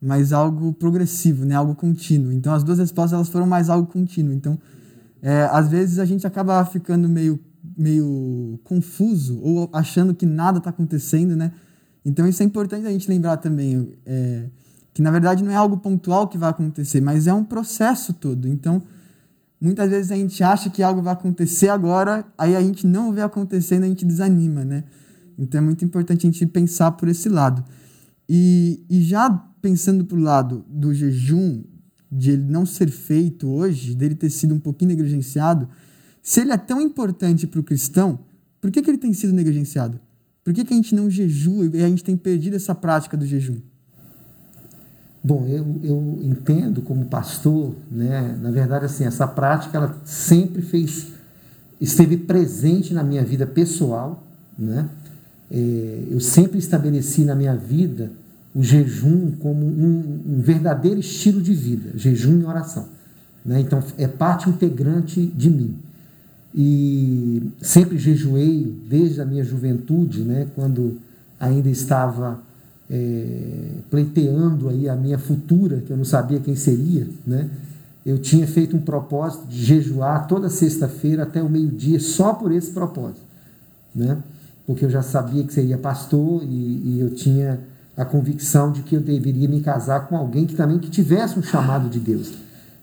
[0.00, 1.54] mas algo progressivo, né?
[1.54, 2.32] algo contínuo.
[2.32, 4.32] Então, as duas respostas elas foram mais algo contínuo.
[4.32, 4.56] Então,
[5.22, 7.40] é, às vezes a gente acaba ficando meio
[7.76, 11.52] meio confuso ou achando que nada está acontecendo, né?
[12.04, 14.46] Então isso é importante a gente lembrar também é,
[14.92, 18.48] que na verdade não é algo pontual que vai acontecer, mas é um processo todo.
[18.48, 18.82] Então
[19.60, 23.20] muitas vezes a gente acha que algo vai acontecer agora, aí a gente não vê
[23.20, 24.84] acontecendo, a gente desanima, né?
[25.38, 27.64] Então é muito importante a gente pensar por esse lado.
[28.28, 29.30] E, e já
[29.62, 31.62] pensando para o lado do jejum,
[32.10, 35.68] de ele não ser feito hoje, dele ter sido um pouquinho negligenciado,
[36.22, 38.18] se ele é tão importante para o cristão,
[38.60, 40.00] por que, que ele tem sido negligenciado?
[40.42, 43.26] Por que, que a gente não jejua e a gente tem perdido essa prática do
[43.26, 43.58] jejum?
[45.22, 48.38] Bom, eu, eu entendo como pastor, né?
[48.40, 51.08] Na verdade, assim, essa prática ela sempre fez,
[51.80, 54.24] esteve presente na minha vida pessoal,
[54.58, 54.88] né?
[55.50, 58.12] É, eu sempre estabeleci na minha vida
[58.58, 62.88] o jejum como um, um, verdadeiro estilo de vida, jejum e oração.
[63.44, 63.60] Né?
[63.60, 65.76] Então, é parte integrante de mim
[66.52, 70.96] e sempre jejuei desde a minha juventude, né, quando
[71.38, 72.40] ainda estava
[72.90, 77.48] é, pleiteando aí a minha futura, que eu não sabia quem seria, né,
[78.04, 82.72] eu tinha feito um propósito de jejuar toda sexta-feira até o meio-dia só por esse
[82.72, 83.22] propósito,
[83.94, 84.18] né,
[84.66, 87.60] porque eu já sabia que seria pastor e, e eu tinha
[87.98, 91.42] a convicção de que eu deveria me casar com alguém que também que tivesse um
[91.42, 92.32] chamado de Deus.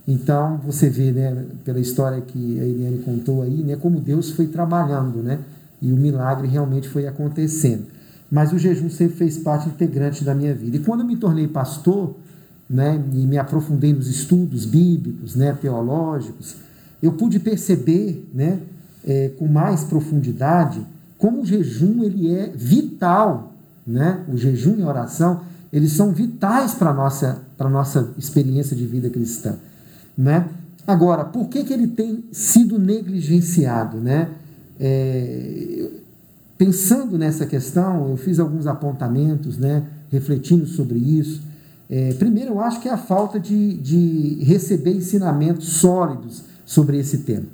[0.06, 4.48] Então, você vê, né, pela história que a Eliane contou aí, né, como Deus foi
[4.48, 5.40] trabalhando, né,
[5.82, 7.86] e o milagre realmente foi acontecendo.
[8.30, 10.76] Mas o jejum sempre fez parte integrante da minha vida.
[10.76, 12.16] E quando eu me tornei pastor,
[12.70, 16.58] né, e me aprofundei nos estudos bíblicos, né, teológicos,
[17.02, 18.60] eu pude perceber, né,
[19.08, 20.86] é, com mais profundidade,
[21.18, 23.55] como o jejum ele é vital,
[23.86, 24.24] né?
[24.28, 29.10] O jejum e a oração eles são vitais para nossa para nossa experiência de vida
[29.10, 29.56] cristã.
[30.18, 30.48] Né?
[30.88, 33.98] Agora, por que, que ele tem sido negligenciado?
[33.98, 34.30] Né?
[34.80, 35.90] É,
[36.58, 41.42] pensando nessa questão, eu fiz alguns apontamentos, né, refletindo sobre isso.
[41.90, 47.20] É, primeiro, eu acho que é a falta de, de receber ensinamentos sólidos sobre esse
[47.20, 47.46] tema.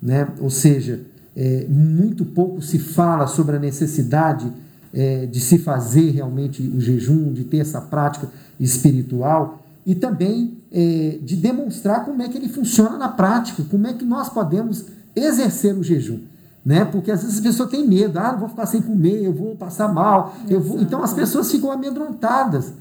[0.00, 0.28] Né?
[0.40, 1.00] Ou seja,
[1.36, 4.52] é, muito pouco se fala sobre a necessidade
[4.92, 8.28] é, de se fazer realmente o jejum, de ter essa prática
[8.60, 13.92] espiritual e também é, de demonstrar como é que ele funciona na prática, como é
[13.92, 16.20] que nós podemos exercer o jejum.
[16.64, 16.84] Né?
[16.84, 19.92] Porque às vezes a pessoa tem medo, ah, vou ficar sem comer, eu vou passar
[19.92, 20.80] mal, eu vou...
[20.80, 22.72] então as pessoas ficam amedrontadas.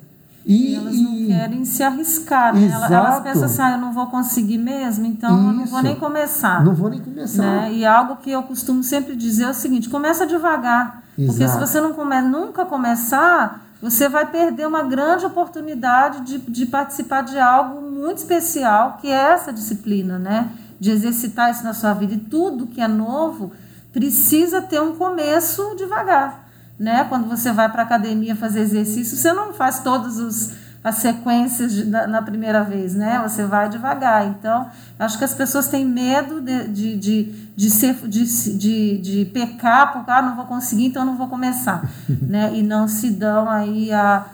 [0.45, 1.27] E, e elas não e...
[1.27, 2.65] querem se arriscar, né?
[2.65, 2.93] Exato.
[2.93, 5.47] Elas pensam assim, ah, eu não vou conseguir mesmo, então Isso.
[5.47, 6.63] eu não vou nem começar.
[6.63, 7.43] Não vou nem começar.
[7.43, 7.73] Né?
[7.73, 11.00] E algo que eu costumo sempre dizer é o seguinte, começa devagar.
[11.23, 11.37] Exato.
[11.37, 16.65] Porque se você não come, nunca começar, você vai perder uma grande oportunidade de, de
[16.65, 20.51] participar de algo muito especial, que é essa disciplina, né?
[20.79, 22.13] De exercitar isso na sua vida.
[22.13, 23.51] E tudo que é novo
[23.91, 26.47] precisa ter um começo devagar,
[26.79, 27.05] né?
[27.09, 30.51] Quando você vai para a academia fazer exercício, você não faz todos os
[30.83, 33.21] as sequências de, na, na, primeira vez, né?
[33.27, 34.27] Você vai devagar.
[34.27, 34.67] Então,
[34.97, 39.93] acho que as pessoas têm medo de, de, de, de, ser, de, de, de pecar,
[39.93, 41.87] porque ah, não vou conseguir, então não vou começar.
[42.09, 42.51] né?
[42.55, 44.25] E não se dão aí a,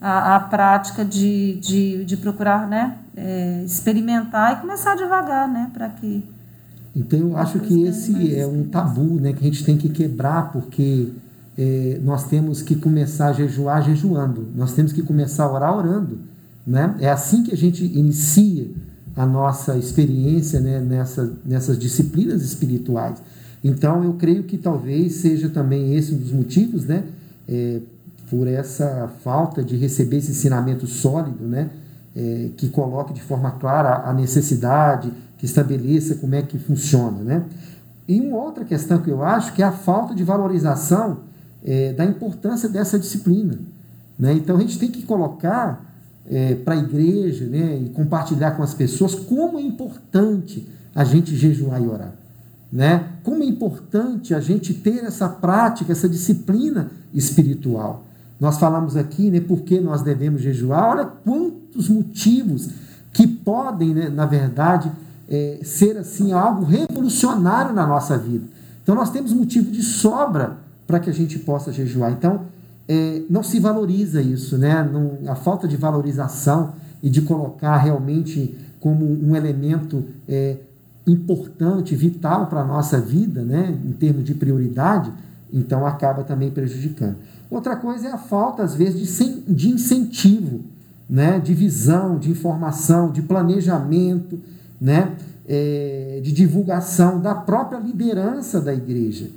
[0.00, 2.98] a, a prática de, de, de procurar né?
[3.16, 5.70] É, experimentar e começar devagar, né?
[5.72, 6.24] Para que.
[6.94, 10.50] Então, eu acho que esse é um tabu né, que a gente tem que quebrar,
[10.50, 11.12] porque
[11.58, 16.18] é, nós temos que começar a jejuar jejuando, nós temos que começar a orar orando.
[16.66, 16.94] Né?
[17.00, 18.68] É assim que a gente inicia
[19.14, 23.22] a nossa experiência né, nessa, nessas disciplinas espirituais.
[23.64, 27.04] Então, eu creio que talvez seja também esse um dos motivos, né,
[27.48, 27.80] é,
[28.28, 31.70] por essa falta de receber esse ensinamento sólido, né,
[32.14, 37.22] é, que coloque de forma clara a necessidade, que estabeleça como é que funciona.
[37.22, 37.42] Né?
[38.06, 41.18] E uma outra questão que eu acho que é a falta de valorização
[41.64, 43.58] é, da importância dessa disciplina.
[44.18, 44.34] Né?
[44.34, 45.84] Então a gente tem que colocar
[46.28, 51.36] é, para a igreja né, e compartilhar com as pessoas como é importante a gente
[51.36, 52.12] jejuar e orar.
[52.72, 53.08] Né?
[53.22, 58.04] Como é importante a gente ter essa prática, essa disciplina espiritual.
[58.40, 60.96] Nós falamos aqui né, por que nós devemos jejuar.
[60.96, 62.68] Olha quantos motivos
[63.12, 64.90] que podem, né, na verdade,
[65.28, 68.44] é, ser assim algo revolucionário na nossa vida.
[68.82, 72.12] Então nós temos motivo de sobra para que a gente possa jejuar.
[72.12, 72.42] Então
[72.88, 74.82] é, não se valoriza isso, né?
[74.84, 80.56] Não, a falta de valorização e de colocar realmente como um elemento é,
[81.06, 83.76] importante, vital para a nossa vida, né?
[83.84, 85.12] Em termos de prioridade,
[85.52, 87.16] então acaba também prejudicando.
[87.50, 90.60] Outra coisa é a falta, às vezes, de, de incentivo,
[91.08, 91.38] né?
[91.38, 94.38] de visão, de informação, de planejamento,
[94.80, 95.12] né?
[95.48, 99.30] É, de divulgação da própria liderança da igreja.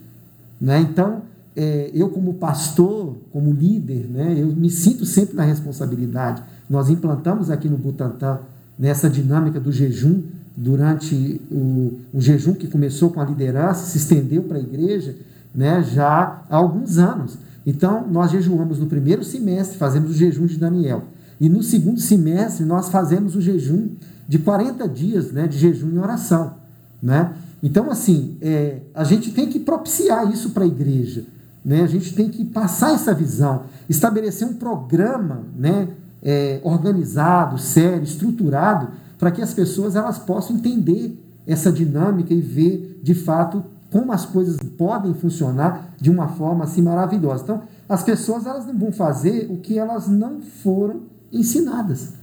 [0.59, 0.81] Né?
[0.81, 1.21] Então,
[1.55, 6.43] é, eu como pastor, como líder, né, eu me sinto sempre na responsabilidade.
[6.69, 8.39] Nós implantamos aqui no Butantã
[8.77, 10.21] nessa dinâmica do jejum,
[10.55, 15.15] durante o, o jejum que começou com a liderança, se estendeu para a igreja,
[15.53, 17.38] né, já há alguns anos.
[17.65, 21.03] Então, nós jejuamos no primeiro semestre, fazemos o jejum de Daniel.
[21.39, 23.89] E no segundo semestre, nós fazemos o jejum
[24.27, 26.55] de 40 dias né, de jejum e oração.
[27.01, 27.33] Né?
[27.63, 31.23] Então, assim, é, a gente tem que propiciar isso para a igreja.
[31.69, 31.84] Né?
[31.84, 35.89] A gente tem que passar essa visão, estabelecer um programa né,
[36.23, 38.88] é, organizado, sério, estruturado,
[39.19, 44.25] para que as pessoas elas possam entender essa dinâmica e ver, de fato, como as
[44.25, 47.43] coisas podem funcionar de uma forma assim maravilhosa.
[47.43, 51.01] Então, as pessoas elas não vão fazer o que elas não foram
[51.32, 52.13] ensinadas.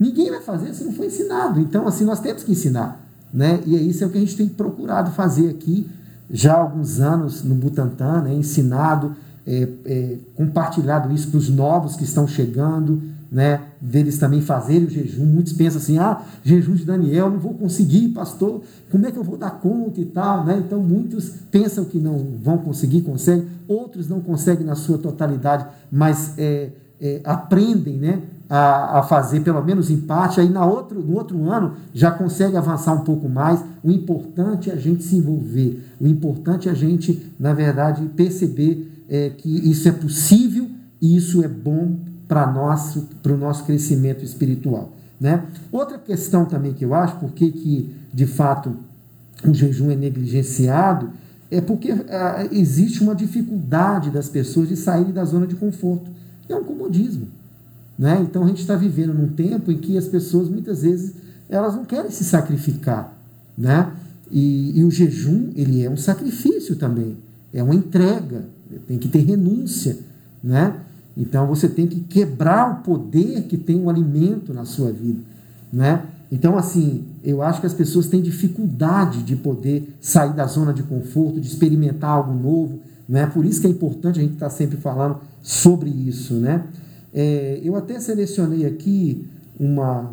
[0.00, 1.60] Ninguém vai fazer se não for ensinado.
[1.60, 2.98] Então, assim, nós temos que ensinar.
[3.30, 3.60] Né?
[3.66, 5.86] E é isso é o que a gente tem procurado fazer aqui
[6.30, 8.34] já há alguns anos no Butantã, né?
[8.34, 9.14] ensinado,
[9.46, 14.90] é, é, compartilhado isso para os novos que estão chegando, né, deles também fazerem o
[14.90, 15.24] jejum.
[15.24, 19.24] Muitos pensam assim: ah, jejum de Daniel, não vou conseguir, pastor, como é que eu
[19.24, 20.44] vou dar conta e tal?
[20.44, 20.62] Né?
[20.64, 26.34] Então, muitos pensam que não vão conseguir, conseguem, outros não conseguem na sua totalidade, mas
[26.38, 31.16] é, é, aprendem né, a, a, fazer pelo menos em parte, aí na outro, no
[31.16, 33.62] outro ano já consegue avançar um pouco mais.
[33.82, 39.04] O importante é a gente se envolver, o importante é a gente, na verdade, perceber
[39.08, 40.68] é, que isso é possível
[41.00, 41.96] e isso é bom
[42.28, 44.92] para nosso, o nosso crescimento espiritual.
[45.20, 45.44] Né?
[45.72, 48.76] Outra questão também que eu acho, porque que de fato
[49.44, 51.10] o jejum é negligenciado,
[51.50, 56.10] é porque ah, existe uma dificuldade das pessoas de saírem da zona de conforto.
[56.48, 57.28] É um comodismo.
[57.98, 58.20] Né?
[58.22, 61.14] Então a gente está vivendo num tempo em que as pessoas muitas vezes
[61.48, 63.16] elas não querem se sacrificar.
[63.56, 63.90] Né?
[64.30, 67.16] E, e o jejum ele é um sacrifício também,
[67.52, 68.44] é uma entrega,
[68.86, 69.96] tem que ter renúncia.
[70.42, 70.74] Né?
[71.16, 75.20] Então você tem que quebrar o poder que tem o alimento na sua vida,
[75.72, 76.02] né?
[76.30, 80.82] Então assim, eu acho que as pessoas têm dificuldade de poder sair da zona de
[80.82, 83.26] conforto, de experimentar algo novo, né?
[83.26, 86.64] Por isso que é importante a gente estar tá sempre falando sobre isso, né?
[87.16, 89.26] É, eu até selecionei aqui
[89.58, 90.12] uma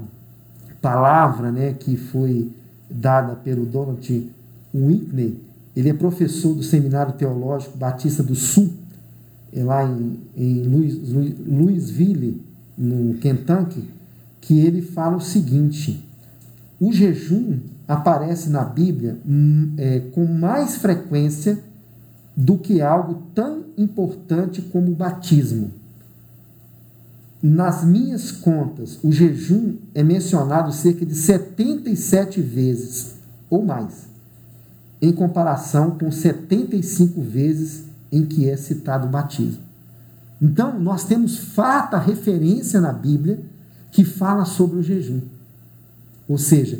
[0.82, 2.50] palavra, né, que foi
[2.90, 4.30] dada pelo Donald
[4.74, 5.38] Whitney.
[5.76, 8.72] Ele é professor do Seminário Teológico Batista do Sul
[9.56, 10.98] é lá em, em Louis,
[11.48, 12.42] Louisville,
[12.76, 13.88] no Kentucky,
[14.42, 16.04] que ele fala o seguinte:
[16.80, 21.60] o jejum aparece na Bíblia hum, é, com mais frequência
[22.36, 25.72] do que algo tão importante como o batismo.
[27.44, 33.16] Nas minhas contas, o jejum é mencionado cerca de 77 vezes
[33.50, 34.08] ou mais,
[35.02, 39.62] em comparação com 75 vezes em que é citado o batismo.
[40.42, 43.42] Então, nós temos farta referência na Bíblia
[43.92, 45.20] que fala sobre o jejum.
[46.30, 46.80] Ou seja,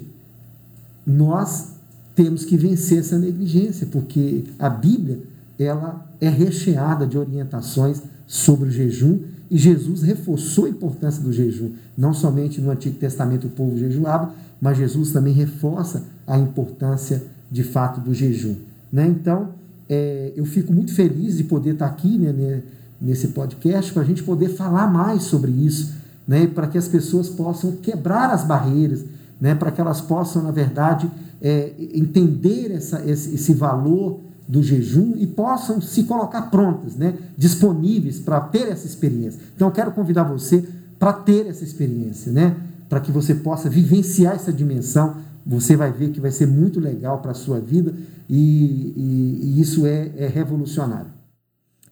[1.06, 1.74] nós
[2.16, 5.24] temos que vencer essa negligência, porque a Bíblia
[5.60, 11.72] ela é recheada de orientações sobre o jejum e Jesus reforçou a importância do jejum.
[11.98, 17.64] Não somente no Antigo Testamento o povo jejuava, mas Jesus também reforça a importância de
[17.64, 18.56] fato do jejum.
[18.92, 19.08] Né?
[19.08, 19.50] Então,
[19.90, 22.64] é, eu fico muito feliz de poder estar aqui né, né
[23.04, 25.94] nesse podcast para a gente poder falar mais sobre isso,
[26.26, 29.04] né, para que as pessoas possam quebrar as barreiras,
[29.42, 35.14] né, para que elas possam, na verdade, é, entender essa, esse, esse, valor do jejum
[35.18, 39.40] e possam se colocar prontas, né, disponíveis para ter essa experiência.
[39.56, 40.68] Então, eu quero convidar você
[41.00, 42.56] para ter essa experiência, né,
[42.90, 45.16] para que você possa vivenciar essa dimensão
[45.46, 47.94] você vai ver que vai ser muito legal para a sua vida
[48.30, 51.12] e, e, e isso é, é revolucionário.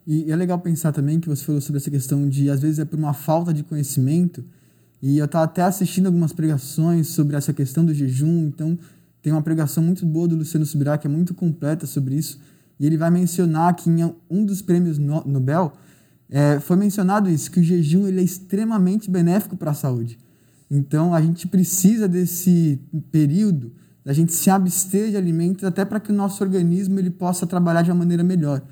[0.07, 2.85] E é legal pensar também que você falou sobre essa questão de, às vezes, é
[2.85, 4.43] por uma falta de conhecimento.
[5.01, 8.47] E eu estava até assistindo algumas pregações sobre essa questão do jejum.
[8.47, 8.77] Então,
[9.21, 12.39] tem uma pregação muito boa do Luciano Subirá, que é muito completa sobre isso.
[12.79, 15.73] E ele vai mencionar que em um dos prêmios Nobel
[16.29, 20.17] é, foi mencionado isso, que o jejum ele é extremamente benéfico para a saúde.
[20.69, 22.79] Então, a gente precisa desse
[23.11, 27.45] período da gente se abster de alimentos até para que o nosso organismo ele possa
[27.45, 28.63] trabalhar de uma maneira melhor.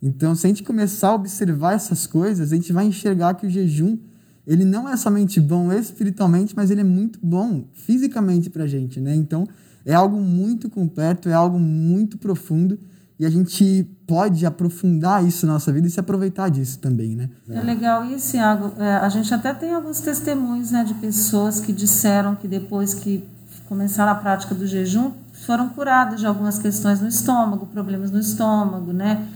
[0.00, 3.50] Então, se a gente começar a observar essas coisas, a gente vai enxergar que o
[3.50, 3.98] jejum
[4.46, 9.00] ele não é somente bom espiritualmente, mas ele é muito bom fisicamente para a gente,
[9.00, 9.12] né?
[9.14, 9.48] Então,
[9.86, 12.78] é algo muito completo, é algo muito profundo
[13.18, 17.30] e a gente pode aprofundar isso na nossa vida e se aproveitar disso também, né?
[17.48, 18.72] É legal isso, Iago.
[18.78, 23.24] É, a gente até tem alguns testemunhos né, de pessoas que disseram que depois que
[23.66, 25.12] começaram a prática do jejum,
[25.46, 29.26] foram curadas de algumas questões no estômago, problemas no estômago, né?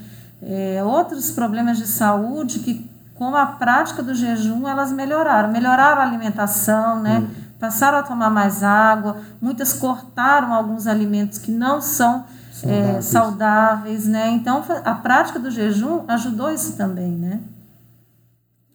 [0.42, 6.04] É, outros problemas de saúde que com a prática do jejum elas melhoraram, melhoraram a
[6.04, 7.18] alimentação, né?
[7.18, 7.49] Hum.
[7.60, 14.06] Passaram a tomar mais água, muitas cortaram alguns alimentos que não são saudáveis, é, saudáveis
[14.06, 14.30] né?
[14.30, 17.40] Então a prática do jejum ajudou isso também, né?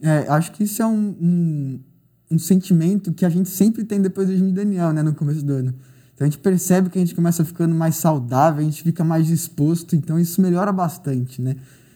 [0.02, 1.80] É, acho que isso é um, um,
[2.32, 5.02] um, sentimento que a gente sempre tem depois do jejum de Daniel, né?
[5.02, 5.74] No começo do ano.
[6.14, 9.26] Então a gente percebe que a gente começa ficando mais saudável, a gente fica mais
[9.26, 11.56] disposto, então isso melhora bastante, né?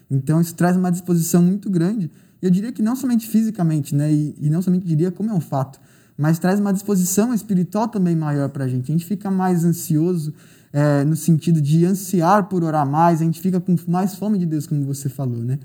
[0.10, 2.10] Então isso traz uma disposição muito grande.
[2.42, 4.12] Eu diria que não somente fisicamente, né?
[4.12, 5.80] E, e não somente diria como é um fato,
[6.20, 8.92] mas traz uma disposição espiritual também maior para a gente.
[8.92, 10.34] A gente fica mais ansioso,
[10.74, 14.46] é, no sentido de ansiar por orar mais, a gente fica com mais fome de
[14.46, 15.58] Deus, como você falou, né?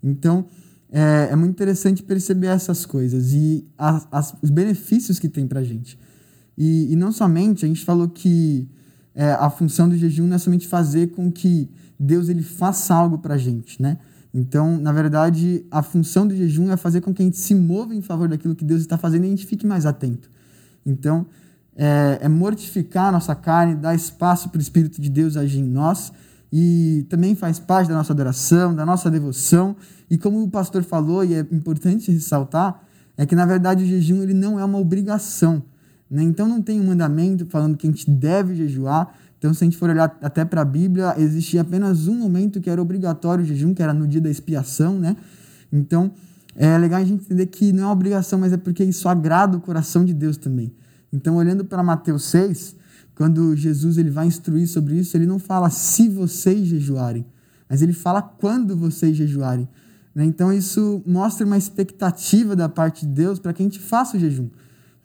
[0.00, 0.46] Então,
[0.88, 5.58] é, é muito interessante perceber essas coisas e as, as, os benefícios que tem para
[5.58, 5.98] a gente.
[6.56, 8.68] E, e, não somente, a gente falou que
[9.16, 11.68] é, a função do jejum não é somente fazer com que
[11.98, 13.98] Deus ele faça algo para a gente, né?
[14.38, 17.92] Então, na verdade, a função do jejum é fazer com que a gente se mova
[17.92, 20.30] em favor daquilo que Deus está fazendo e a gente fique mais atento.
[20.86, 21.26] Então,
[21.76, 25.68] é, é mortificar a nossa carne, dar espaço para o Espírito de Deus agir em
[25.68, 26.12] nós
[26.52, 29.74] e também faz parte da nossa adoração, da nossa devoção.
[30.08, 32.80] E como o pastor falou, e é importante ressaltar,
[33.16, 35.60] é que na verdade o jejum ele não é uma obrigação.
[36.08, 36.22] Né?
[36.22, 39.12] Então não tem um mandamento falando que a gente deve jejuar.
[39.38, 42.68] Então, se a gente for olhar até para a Bíblia, existia apenas um momento que
[42.68, 44.98] era obrigatório o jejum, que era no dia da expiação.
[44.98, 45.16] Né?
[45.72, 46.10] Então,
[46.56, 49.60] é legal a gente entender que não é obrigação, mas é porque isso agrada o
[49.60, 50.72] coração de Deus também.
[51.12, 52.74] Então, olhando para Mateus 6,
[53.14, 57.24] quando Jesus ele vai instruir sobre isso, ele não fala se vocês jejuarem,
[57.68, 59.68] mas ele fala quando vocês jejuarem.
[60.14, 60.24] Né?
[60.24, 64.20] Então, isso mostra uma expectativa da parte de Deus para que a gente faça o
[64.20, 64.48] jejum.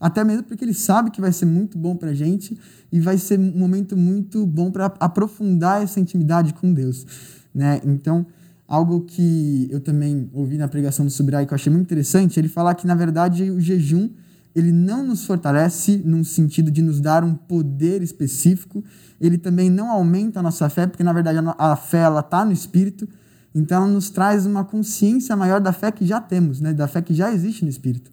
[0.04, 2.60] Até mesmo porque ele sabe que vai ser muito bom para a gente
[2.92, 7.08] e vai ser um momento muito bom para aprofundar essa intimidade com Deus.
[7.56, 7.80] Né?
[7.86, 8.26] Então,
[8.68, 12.50] algo que eu também ouvi na pregação do Subrai que eu achei muito interessante, ele
[12.50, 14.10] falar que, na verdade, o jejum
[14.54, 18.84] ele não nos fortalece num sentido de nos dar um poder específico,
[19.22, 22.52] ele também não aumenta a nossa fé, porque na verdade a fé ela está no
[22.52, 23.08] Espírito,
[23.56, 26.74] então ela nos traz uma consciência maior da fé que já temos, né?
[26.74, 28.12] da fé que já existe no Espírito.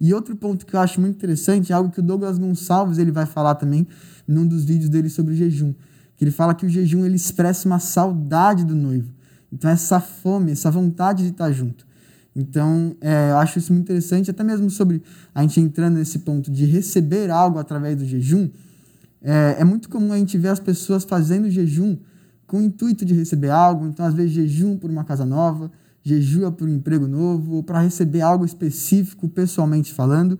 [0.00, 3.12] E outro ponto que eu acho muito interessante é algo que o Douglas Gonçalves ele
[3.12, 3.86] vai falar também
[4.26, 5.74] num dos vídeos dele sobre jejum,
[6.16, 9.12] que ele fala que o jejum ele expressa uma saudade do noivo.
[9.52, 11.86] Então essa fome, essa vontade de estar junto.
[12.36, 15.00] Então, é, eu acho isso muito interessante, até mesmo sobre
[15.32, 18.50] a gente entrando nesse ponto de receber algo através do jejum.
[19.22, 21.96] É, é muito comum a gente ver as pessoas fazendo jejum
[22.46, 25.70] com o intuito de receber algo, então, às vezes, jejum por uma casa nova,
[26.04, 30.38] jejua por um emprego novo, ou para receber algo específico, pessoalmente falando.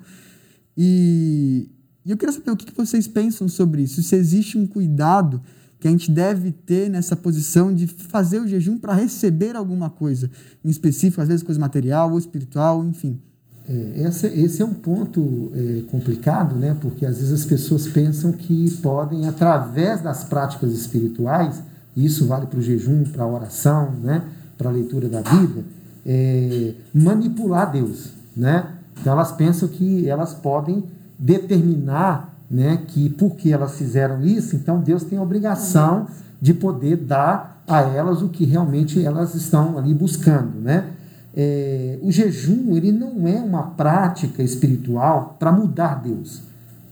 [0.76, 1.70] E,
[2.04, 5.40] e eu queria saber o que vocês pensam sobre isso, se existe um cuidado
[5.80, 10.30] que a gente deve ter nessa posição de fazer o jejum para receber alguma coisa
[10.64, 13.20] em específico, às vezes coisa material ou espiritual, enfim.
[13.66, 16.76] É, esse, é um ponto é, complicado, né?
[16.80, 21.62] porque às vezes as pessoas pensam que podem, através das práticas espirituais,
[21.96, 24.24] e isso vale para o jejum, para a oração, né?
[24.56, 25.64] Para a leitura da Bíblia,
[26.06, 28.10] é, manipular Deus.
[28.36, 28.66] Né?
[29.00, 30.84] Então elas pensam que elas podem
[31.18, 36.06] determinar né, que porque elas fizeram isso, então Deus tem a obrigação
[36.40, 40.90] de poder dar a elas o que realmente elas estão ali buscando, né?
[41.36, 46.42] É, o jejum ele não é uma prática espiritual para mudar Deus,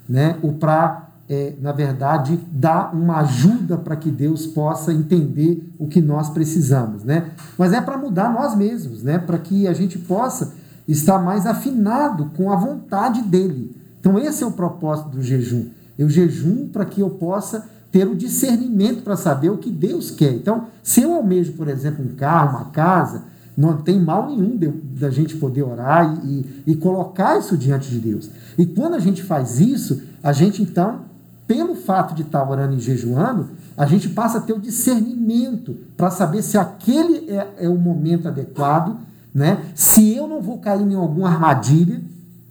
[0.09, 0.37] né?
[0.43, 6.01] Ou para é, na verdade dar uma ajuda para que Deus possa entender o que
[6.01, 7.31] nós precisamos, né?
[7.57, 9.19] Mas é para mudar nós mesmos, né?
[9.19, 10.55] Para que a gente possa
[10.87, 13.75] estar mais afinado com a vontade dele.
[14.01, 15.69] Então, esse é o propósito do jejum.
[15.97, 20.33] Eu jejuo para que eu possa ter o discernimento para saber o que Deus quer.
[20.33, 23.25] Então, se eu almejo, por exemplo, um carro, uma casa,
[23.57, 24.59] não tem mal nenhum
[24.99, 26.29] da gente poder orar e,
[26.67, 28.31] e, e, colocar isso diante de Deus.
[28.57, 31.03] E quando a gente faz isso, a gente então,
[31.47, 36.11] pelo fato de estar orando e jejuando, a gente passa a ter o discernimento para
[36.11, 38.99] saber se aquele é, é, o momento adequado,
[39.35, 39.59] né?
[39.75, 42.01] se eu não vou cair em alguma armadilha,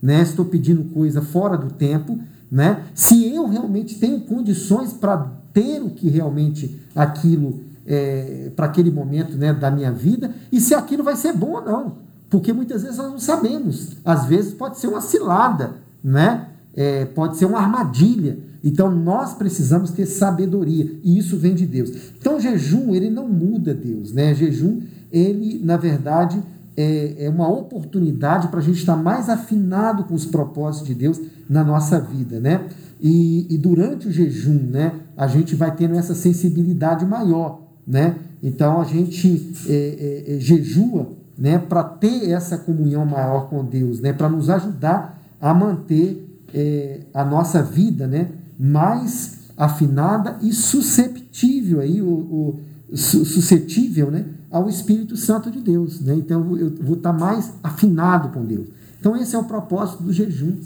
[0.01, 0.21] né?
[0.21, 2.19] estou pedindo coisa fora do tempo,
[2.51, 2.83] né?
[2.93, 9.37] se eu realmente tenho condições para ter o que realmente aquilo é, para aquele momento
[9.37, 11.93] né, da minha vida e se aquilo vai ser bom ou não.
[12.29, 13.97] Porque muitas vezes nós não sabemos.
[14.05, 16.47] Às vezes pode ser uma cilada, né?
[16.73, 18.39] É, pode ser uma armadilha.
[18.63, 21.91] Então nós precisamos ter sabedoria e isso vem de Deus.
[22.19, 24.33] Então jejum ele não muda Deus, né?
[24.33, 24.81] Jejum
[25.11, 26.41] ele na verdade
[26.77, 31.19] é, é uma oportunidade para a gente estar mais afinado com os propósitos de Deus
[31.49, 32.65] na nossa vida, né?
[32.99, 38.15] E, e durante o jejum, né, a gente vai tendo essa sensibilidade maior né?
[38.41, 43.99] Então a gente é, é, é, jejua, né, para ter essa comunhão maior com Deus,
[43.99, 48.29] né, para nos ajudar a manter é, a nossa vida, né,
[48.61, 52.59] mais afinada e susceptível aí o, o
[52.95, 56.13] suscetível, né, ao Espírito Santo de Deus, né?
[56.13, 58.67] Então eu vou estar mais afinado com Deus.
[58.99, 60.57] Então esse é o propósito do jejum,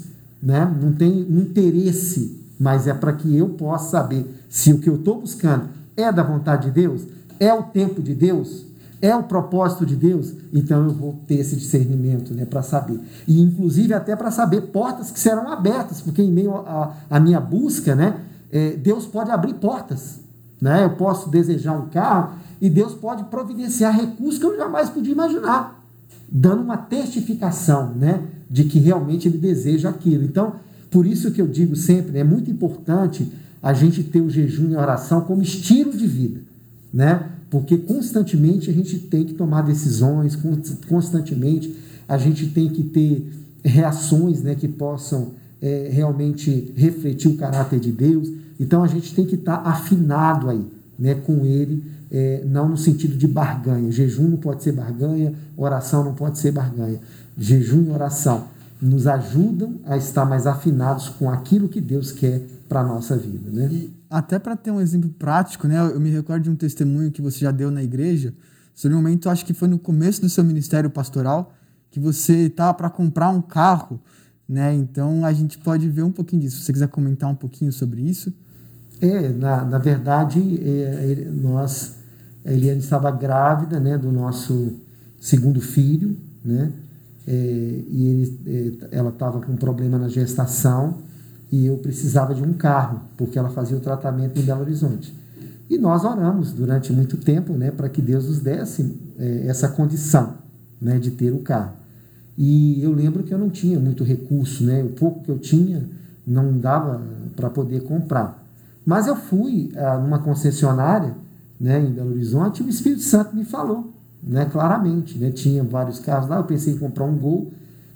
[0.42, 0.66] né?
[0.82, 5.22] Não tem interesse, mas é para que eu possa saber se o que eu estou
[5.22, 7.04] buscando é da vontade de Deus?
[7.40, 8.66] É o tempo de Deus?
[9.02, 10.34] É o propósito de Deus?
[10.54, 13.00] Então eu vou ter esse discernimento né, para saber.
[13.28, 16.64] E inclusive até para saber portas que serão abertas, porque em meio
[17.10, 18.22] à minha busca, né,
[18.52, 20.20] é, Deus pode abrir portas.
[20.62, 20.86] Né?
[20.86, 25.84] Eu posso desejar um carro e Deus pode providenciar recursos que eu jamais podia imaginar,
[26.32, 30.24] dando uma testificação né, de que realmente Ele deseja aquilo.
[30.24, 30.54] Então,
[30.90, 33.32] por isso que eu digo sempre, é muito importante
[33.62, 36.40] a gente ter o jejum e a oração como estilo de vida,
[36.94, 37.32] né?
[37.56, 40.38] Porque constantemente a gente tem que tomar decisões,
[40.90, 41.74] constantemente
[42.06, 43.32] a gente tem que ter
[43.64, 48.30] reações, né, que possam é, realmente refletir o caráter de Deus.
[48.60, 50.68] Então a gente tem que estar tá afinado aí,
[51.00, 51.82] né, com Ele,
[52.12, 53.90] é, não no sentido de barganha.
[53.90, 57.00] Jejum não pode ser barganha, oração não pode ser barganha.
[57.38, 58.50] Jejum e oração
[58.82, 63.50] nos ajudam a estar mais afinados com aquilo que Deus quer para a nossa vida.
[63.50, 63.70] Né?
[63.72, 67.22] E até para ter um exemplo prático, né, eu me recordo de um testemunho que
[67.22, 68.34] você já deu na igreja,
[68.74, 71.54] sobre um momento, acho que foi no começo do seu ministério pastoral,
[71.92, 74.00] que você estava para comprar um carro,
[74.48, 74.74] né?
[74.74, 76.60] Então a gente pode ver um pouquinho disso.
[76.60, 78.34] Se você quiser comentar um pouquinho sobre isso.
[79.02, 81.98] É, na, na verdade, é, nós,
[82.46, 84.78] a Eliane estava grávida, né, do nosso
[85.20, 86.72] segundo filho, né?
[87.28, 88.40] É, e ele,
[88.92, 91.04] é, ela estava com um problema na gestação
[91.52, 95.16] e eu precisava de um carro, porque ela fazia o tratamento em Belo Horizonte.
[95.70, 100.36] E nós oramos durante muito tempo né, para que Deus nos desse é, essa condição
[100.82, 101.74] né, de ter o carro.
[102.38, 105.90] E eu lembro que eu não tinha muito recurso, né, o pouco que eu tinha
[106.26, 107.02] não dava
[107.36, 108.44] para poder comprar.
[108.86, 111.16] Mas eu fui ah, numa concessionária
[111.60, 115.18] né, em Belo Horizonte e o Espírito Santo me falou né, claramente.
[115.18, 117.52] Né, tinha vários carros lá, eu pensei em comprar um Gol,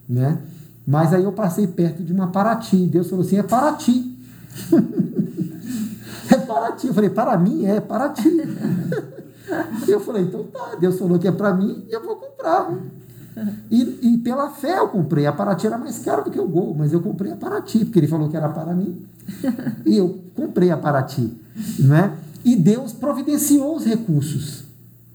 [0.08, 0.40] né,
[0.90, 2.88] mas aí eu passei perto de uma Paraty.
[2.88, 4.12] Deus falou assim: é Paraty.
[6.34, 6.88] é Paraty.
[6.88, 8.42] Eu falei: para mim é Paraty.
[9.88, 10.78] eu falei: então tá.
[10.80, 12.74] Deus falou que é para mim e eu vou comprar.
[13.70, 15.28] E, e, pela fé eu comprei.
[15.28, 18.00] A Paraty era mais cara do que o Gol, mas eu comprei a Paraty, porque
[18.00, 19.06] ele falou que era para mim.
[19.86, 21.32] E eu comprei a Paraty.
[21.78, 22.18] Né?
[22.44, 24.64] E Deus providenciou os recursos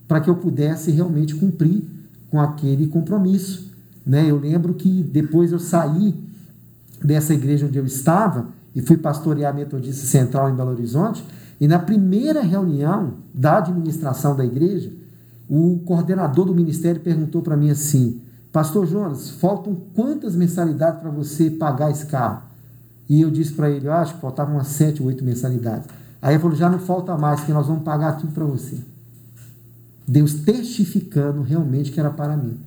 [0.06, 1.82] para que eu pudesse realmente cumprir
[2.30, 3.73] com aquele compromisso.
[4.06, 4.30] Né?
[4.30, 6.14] Eu lembro que depois eu saí
[7.02, 11.24] dessa igreja onde eu estava e fui pastorear a Metodista Central em Belo Horizonte.
[11.60, 14.90] E na primeira reunião da administração da igreja,
[15.48, 18.20] o coordenador do ministério perguntou para mim assim:
[18.52, 22.42] Pastor Jonas, faltam quantas mensalidades para você pagar esse carro?
[23.08, 25.88] E eu disse para ele: Eu acho que faltavam umas sete ou oito mensalidades.
[26.20, 28.78] Aí ele falou: Já não falta mais, que nós vamos pagar tudo para você.
[30.06, 32.58] Deus testificando realmente que era para mim.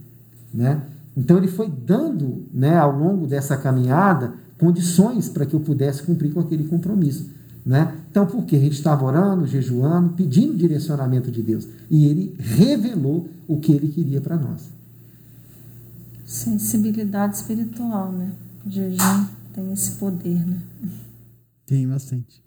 [0.54, 0.82] Né?
[1.18, 6.32] Então ele foi dando, né, ao longo dessa caminhada, condições para que eu pudesse cumprir
[6.32, 7.32] com aquele compromisso.
[7.66, 7.96] Né?
[8.10, 11.68] Então, porque a gente estava orando, jejuando, pedindo direcionamento de Deus.
[11.90, 14.70] E ele revelou o que ele queria para nós.
[16.24, 18.32] Sensibilidade espiritual, né?
[18.66, 20.62] O jejum tem esse poder, né?
[21.66, 22.42] Tem bastante.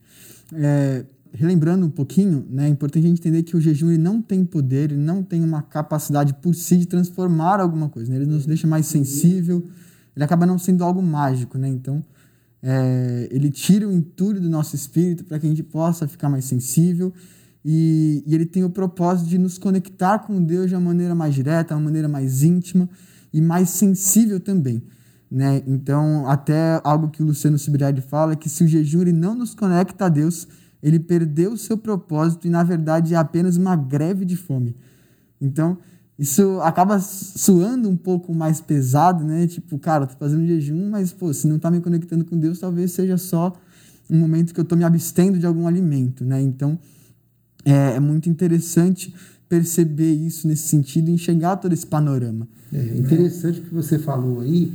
[0.55, 4.21] É, relembrando um pouquinho, né, é importante a gente entender que o jejum ele não
[4.21, 8.11] tem poder, ele não tem uma capacidade por si de transformar alguma coisa.
[8.11, 8.17] Né?
[8.17, 9.65] Ele nos deixa mais sensível,
[10.15, 11.57] ele acaba não sendo algo mágico.
[11.57, 11.69] Né?
[11.69, 12.05] Então,
[12.63, 16.45] é, ele tira o entulho do nosso espírito para que a gente possa ficar mais
[16.45, 17.13] sensível
[17.65, 21.35] e, e, ele tem o propósito de nos conectar com Deus de uma maneira mais
[21.35, 22.89] direta, uma maneira mais íntima
[23.33, 24.83] e mais sensível também.
[25.31, 25.63] Né?
[25.67, 29.35] Então, até algo que o Luciano Subirade fala é que se o jejum ele não
[29.35, 30.49] nos conecta a Deus,
[30.83, 34.75] ele perdeu seu propósito e, na verdade, é apenas uma greve de fome.
[35.41, 35.79] Então,
[36.19, 39.47] isso acaba suando um pouco mais pesado, né?
[39.47, 42.93] Tipo, cara, tô fazendo jejum, mas, pô, se não tá me conectando com Deus, talvez
[42.93, 43.53] seja só
[44.09, 46.41] um momento que eu tô me abstendo de algum alimento, né?
[46.43, 46.79] Então,
[47.65, 49.15] é, é muito interessante
[49.49, 52.47] perceber isso nesse sentido e enxergar todo esse panorama.
[52.73, 54.73] É interessante o que você falou aí,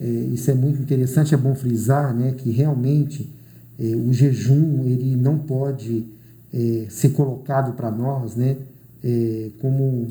[0.00, 3.37] é, isso é muito interessante, é bom frisar, né, que realmente é,
[3.78, 6.04] o jejum ele não pode
[6.52, 8.56] é, ser colocado para nós, né,
[9.02, 10.08] é, como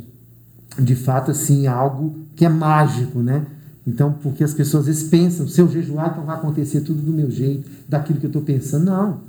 [0.80, 3.46] de fato assim algo que é mágico, né?
[3.86, 7.14] Então, porque as pessoas às vezes pensam, se eu jejuar, então vai acontecer tudo do
[7.14, 8.86] meu jeito, daquilo que eu estou pensando.
[8.86, 9.22] Não.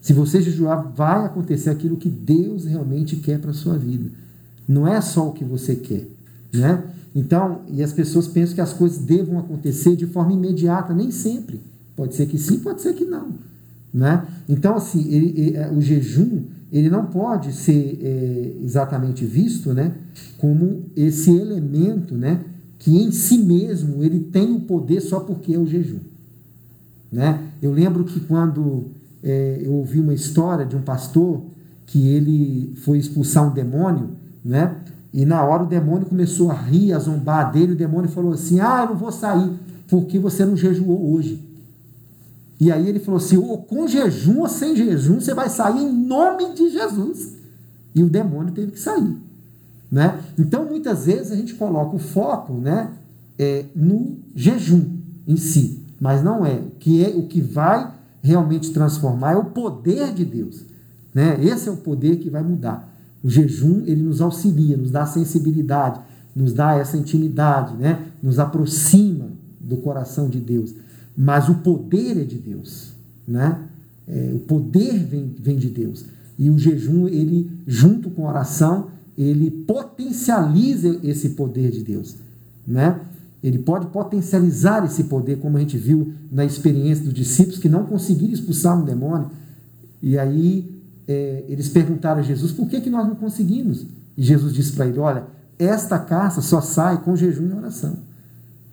[0.00, 4.10] Se você jejuar, vai acontecer aquilo que Deus realmente quer para a sua vida.
[4.68, 6.06] Não é só o que você quer,
[6.52, 6.84] né?
[7.14, 11.60] Então, e as pessoas pensam que as coisas devam acontecer de forma imediata, nem sempre.
[11.96, 13.28] Pode ser que sim, pode ser que não,
[13.94, 14.26] né?
[14.48, 16.42] Então, assim, ele, ele, é, o jejum
[16.72, 19.92] ele não pode ser é, exatamente visto, né,
[20.38, 22.40] como esse elemento, né,
[22.80, 26.00] que em si mesmo ele tem o poder só porque é o jejum,
[27.12, 27.40] né?
[27.62, 28.86] Eu lembro que quando
[29.22, 31.42] é, eu ouvi uma história de um pastor
[31.86, 34.10] que ele foi expulsar um demônio,
[34.44, 34.74] né?
[35.12, 38.58] E na hora o demônio começou a rir, a zombar dele, o demônio falou assim:
[38.58, 39.48] Ah, eu não vou sair,
[39.88, 41.40] porque você não jejuou hoje.
[42.64, 45.92] E aí ele falou assim: ou com jejum ou sem jejum, você vai sair em
[45.92, 47.34] nome de Jesus.
[47.94, 49.18] E o demônio teve que sair.
[49.92, 50.18] Né?
[50.38, 52.90] Então, muitas vezes a gente coloca o foco né,
[53.38, 54.82] é, no jejum
[55.28, 56.62] em si, mas não é.
[56.80, 57.92] Que é o que vai
[58.22, 60.64] realmente transformar é o poder de Deus.
[61.12, 61.38] Né?
[61.44, 62.90] Esse é o poder que vai mudar.
[63.22, 66.00] O jejum ele nos auxilia, nos dá sensibilidade,
[66.34, 68.06] nos dá essa intimidade, né?
[68.22, 69.26] nos aproxima
[69.60, 70.74] do coração de Deus.
[71.16, 72.92] Mas o poder é de Deus.
[73.26, 73.58] Né?
[74.06, 76.04] É, o poder vem, vem de Deus.
[76.38, 82.16] E o jejum, ele, junto com a oração, ele potencializa esse poder de Deus.
[82.66, 83.00] Né?
[83.42, 87.84] Ele pode potencializar esse poder, como a gente viu na experiência dos discípulos que não
[87.84, 89.30] conseguiram expulsar um demônio.
[90.02, 90.74] E aí
[91.06, 93.86] é, eles perguntaram a Jesus por que, que nós não conseguimos.
[94.16, 95.24] E Jesus disse para ele: Olha,
[95.58, 97.98] esta caça só sai com jejum e oração.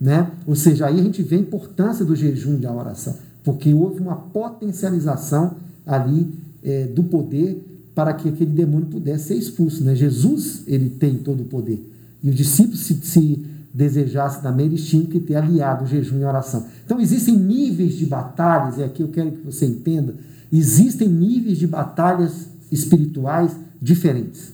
[0.02, 0.32] Né?
[0.48, 4.02] Ou seja, aí a gente vê a importância do jejum e da oração, porque houve
[4.02, 6.28] uma potencialização ali
[6.64, 9.84] é, do poder para que aquele demônio pudesse ser expulso.
[9.84, 9.94] Né?
[9.96, 11.88] Jesus ele tem todo o poder.
[12.24, 16.24] E os discípulos, se, se desejassem também, eles tinham que ter aliado o jejum e
[16.24, 16.66] a oração.
[16.84, 20.16] Então existem níveis de batalhas, e aqui eu quero que você entenda
[20.52, 24.54] Existem níveis de batalhas espirituais diferentes.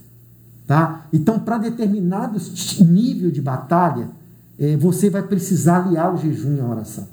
[0.68, 1.08] Tá?
[1.12, 2.40] Então, para determinado
[2.82, 4.10] nível de batalha,
[4.80, 7.08] você vai precisar aliar o jejum a oração.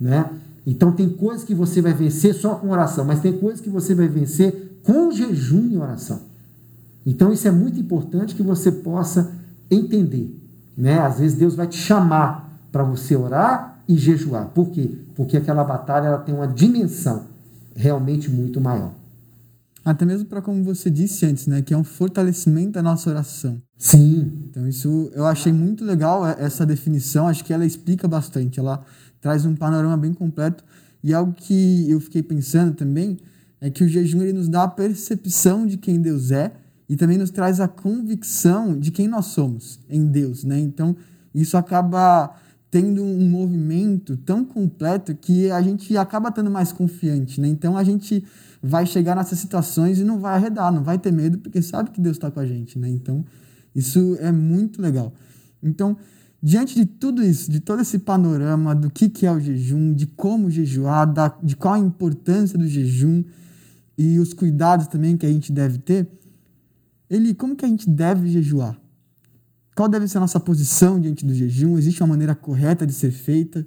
[0.00, 0.28] Né?
[0.66, 3.94] Então, tem coisas que você vai vencer só com oração, mas tem coisas que você
[3.94, 6.20] vai vencer com jejum e oração.
[7.06, 9.32] Então, isso é muito importante que você possa
[9.70, 10.38] entender.
[10.76, 10.98] Né?
[10.98, 14.46] Às vezes, Deus vai te chamar para você orar e jejuar.
[14.48, 14.90] Por quê?
[15.14, 17.24] Porque aquela batalha ela tem uma dimensão
[17.74, 18.92] realmente muito maior.
[19.84, 23.60] Até mesmo para como você disse antes, né, que é um fortalecimento da nossa oração.
[23.76, 24.32] Sim.
[24.48, 28.84] Então isso eu achei muito legal é, essa definição, acho que ela explica bastante, ela
[29.20, 30.64] traz um panorama bem completo
[31.02, 33.18] e algo que eu fiquei pensando também
[33.60, 36.52] é que o jejum ele nos dá a percepção de quem Deus é
[36.88, 40.58] e também nos traz a convicção de quem nós somos em Deus, né?
[40.58, 40.94] Então
[41.34, 42.34] isso acaba
[42.70, 47.48] tendo um movimento tão completo que a gente acaba estando mais confiante, né?
[47.48, 48.24] Então a gente
[48.62, 52.00] vai chegar nessas situações e não vai arredar, não vai ter medo, porque sabe que
[52.00, 52.88] Deus está com a gente, né?
[52.88, 53.24] Então
[53.74, 55.12] isso é muito legal.
[55.62, 55.96] Então,
[56.42, 60.06] diante de tudo isso, de todo esse panorama do que, que é o jejum, de
[60.06, 63.24] como jejuar, da, de qual a importância do jejum
[63.96, 66.08] e os cuidados também que a gente deve ter,
[67.08, 68.78] ele, como que a gente deve jejuar?
[69.74, 71.78] Qual deve ser a nossa posição diante do jejum?
[71.78, 73.66] Existe uma maneira correta de ser feita?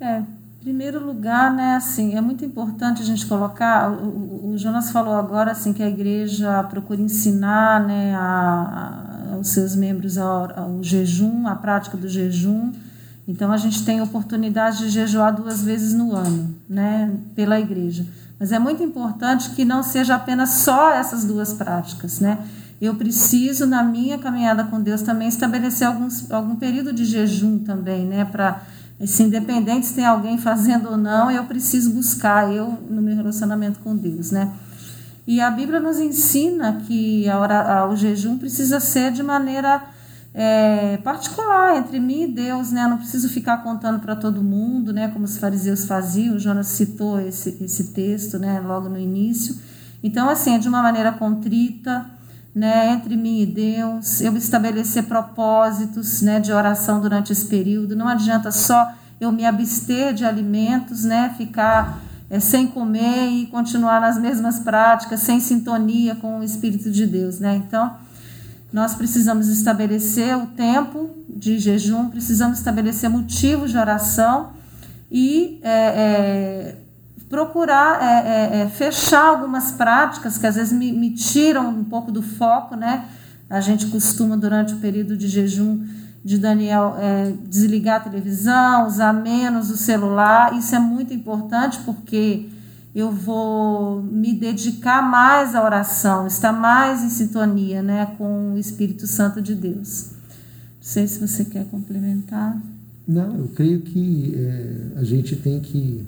[0.00, 0.22] É,
[0.66, 3.88] primeiro lugar, né, assim, é muito importante a gente colocar.
[3.88, 9.46] O, o Jonas falou agora assim que a igreja procura ensinar, né, a, a, aos
[9.46, 12.72] seus membros o jejum, a prática do jejum.
[13.28, 18.04] Então a gente tem oportunidade de jejuar duas vezes no ano, né, pela igreja.
[18.36, 22.38] Mas é muito importante que não seja apenas só essas duas práticas, né?
[22.80, 28.04] eu preciso, na minha caminhada com Deus, também estabelecer alguns, algum período de jejum também,
[28.04, 28.24] né?
[28.26, 28.60] Para
[29.04, 33.80] se independente se tem alguém fazendo ou não, eu preciso buscar eu no meu relacionamento
[33.80, 34.52] com Deus, né?
[35.26, 39.82] E a Bíblia nos ensina que a hora, o jejum precisa ser de maneira
[40.32, 42.84] é, particular entre mim e Deus, né?
[42.84, 45.08] Eu não preciso ficar contando para todo mundo, né?
[45.08, 46.36] Como os fariseus faziam.
[46.36, 48.60] O Jonas citou esse, esse texto, né?
[48.60, 49.56] Logo no início.
[50.02, 52.06] Então, assim, é de uma maneira contrita,
[52.56, 52.94] né?
[52.94, 54.22] Entre mim e Deus.
[54.22, 56.40] Eu estabelecer propósitos, né?
[56.40, 57.94] De oração durante esse período.
[57.94, 61.34] Não adianta só eu me abster de alimentos, né?
[61.36, 62.00] Ficar
[62.30, 67.38] é, sem comer e continuar nas mesmas práticas, sem sintonia com o Espírito de Deus,
[67.38, 67.56] né?
[67.56, 67.94] Então,
[68.72, 74.52] nós precisamos estabelecer o tempo de jejum, precisamos estabelecer motivos de oração
[75.10, 76.76] e é, é,
[77.28, 82.12] procurar é, é, é, fechar algumas práticas que às vezes me, me tiram um pouco
[82.12, 83.06] do foco, né?
[83.48, 85.84] A gente costuma, durante o período de jejum,
[86.24, 90.56] de Daniel é, desligar a televisão, usar menos o celular.
[90.58, 92.48] Isso é muito importante porque
[92.92, 99.06] eu vou me dedicar mais à oração, estar mais em sintonia né, com o Espírito
[99.06, 100.10] Santo de Deus.
[100.10, 102.60] Não sei se você quer complementar.
[103.06, 106.06] Não, eu creio que é, a gente tem que.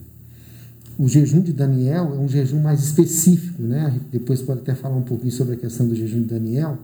[0.99, 4.01] O jejum de Daniel é um jejum mais específico, né?
[4.11, 6.79] Depois pode até falar um pouquinho sobre a questão do jejum de Daniel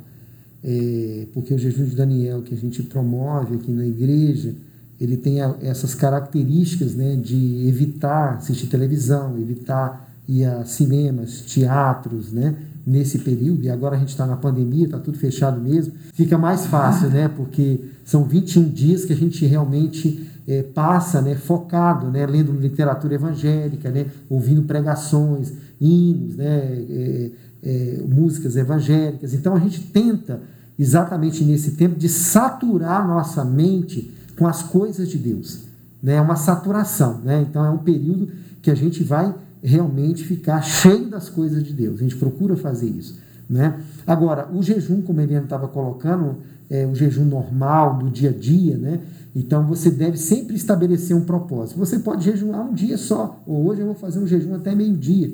[0.64, 4.54] é, porque o jejum de Daniel que a gente promove aqui na igreja,
[4.98, 12.32] ele tem a, essas características né, de evitar assistir televisão, evitar ir a cinemas, teatros,
[12.32, 12.56] né,
[12.86, 16.64] nesse período, e agora a gente está na pandemia, está tudo fechado mesmo, fica mais
[16.64, 22.26] fácil, né, porque são 21 dias que a gente realmente é, passa né, focado, né,
[22.26, 27.30] lendo literatura evangélica, né, ouvindo pregações, hinos, né,
[27.62, 29.32] é, músicas evangélicas.
[29.32, 30.40] Então a gente tenta
[30.78, 35.64] exatamente nesse tempo de saturar nossa mente com as coisas de Deus.
[36.02, 36.14] Né?
[36.14, 37.20] É uma saturação.
[37.20, 37.46] Né?
[37.48, 38.28] Então é um período
[38.60, 42.00] que a gente vai realmente ficar cheio das coisas de Deus.
[42.00, 43.18] A gente procura fazer isso.
[43.48, 43.80] Né?
[44.06, 46.38] Agora, o jejum, como Eliane estava colocando,
[46.70, 49.00] é o jejum normal do dia a dia, né?
[49.34, 51.78] Então você deve sempre estabelecer um propósito.
[51.78, 55.32] Você pode jejuar um dia só, ou hoje eu vou fazer um jejum até meio-dia,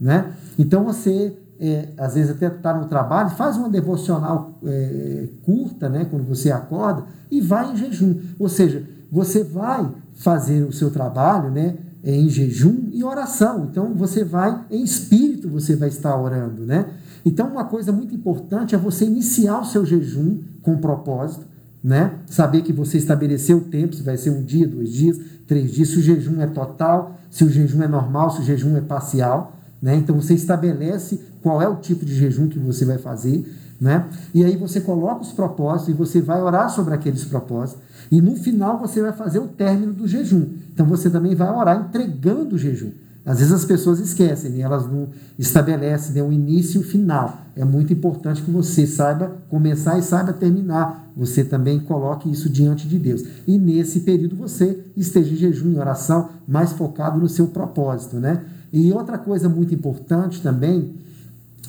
[0.00, 0.32] né?
[0.58, 6.04] Então você é, às vezes até está no trabalho, faz uma devocional é, curta, né,
[6.10, 8.16] quando você acorda, e vai em jejum.
[8.36, 13.68] Ou seja, você vai fazer o seu trabalho né, em jejum e oração.
[13.70, 16.66] Então você vai em espírito, você vai estar orando.
[16.66, 16.86] Né?
[17.24, 21.46] Então, uma coisa muito importante é você iniciar o seu jejum com propósito.
[21.82, 22.14] Né?
[22.26, 25.18] Saber que você estabeleceu o tempo, se vai ser um dia, dois dias,
[25.48, 28.76] três dias, se o jejum é total, se o jejum é normal, se o jejum
[28.76, 29.56] é parcial.
[29.82, 29.96] Né?
[29.96, 33.44] Então você estabelece qual é o tipo de jejum que você vai fazer,
[33.80, 34.06] né?
[34.32, 37.82] E aí você coloca os propósitos e você vai orar sobre aqueles propósitos.
[38.12, 40.46] E no final você vai fazer o término do jejum.
[40.72, 42.92] Então você também vai orar entregando o jejum.
[43.24, 44.60] Às vezes as pessoas esquecem, né?
[44.62, 45.08] elas não
[45.38, 47.38] estabelecem né, um início e um final.
[47.54, 51.12] É muito importante que você saiba começar e saiba terminar.
[51.16, 53.22] Você também coloque isso diante de Deus.
[53.46, 58.16] E nesse período você esteja em jejum, em oração, mais focado no seu propósito.
[58.16, 58.42] Né?
[58.72, 61.02] E outra coisa muito importante também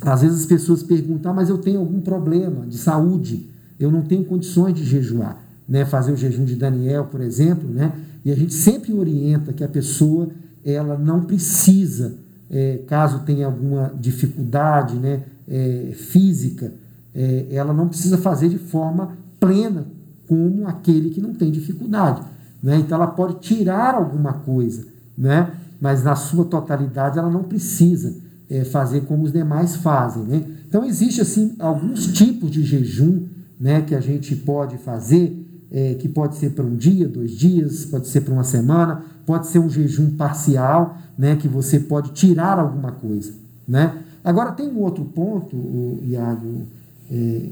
[0.02, 3.50] às vezes as pessoas perguntam, ah, mas eu tenho algum problema de saúde,
[3.80, 5.86] eu não tenho condições de jejuar, né?
[5.86, 7.94] fazer o jejum de Daniel, por exemplo, né?
[8.26, 10.30] e a gente sempre orienta que a pessoa
[10.66, 12.16] ela não precisa,
[12.50, 16.74] é, caso tenha alguma dificuldade né, é, física,
[17.14, 19.86] é, ela não precisa fazer de forma plena
[20.28, 22.22] como aquele que não tem dificuldade.
[22.62, 22.78] Né?
[22.78, 24.86] Então ela pode tirar alguma coisa,
[25.18, 25.52] né?
[25.80, 28.16] mas na sua totalidade ela não precisa
[28.50, 30.24] é, fazer como os demais fazem.
[30.24, 30.46] Né?
[30.68, 33.26] Então, existe assim alguns tipos de jejum
[33.60, 35.43] né, que a gente pode fazer,
[35.74, 39.48] é, que pode ser para um dia, dois dias, pode ser para uma semana, pode
[39.48, 43.34] ser um jejum parcial, né, que você pode tirar alguma coisa.
[43.68, 43.98] Né?
[44.24, 46.68] Agora, tem um outro ponto, o Iago,
[47.10, 47.50] é,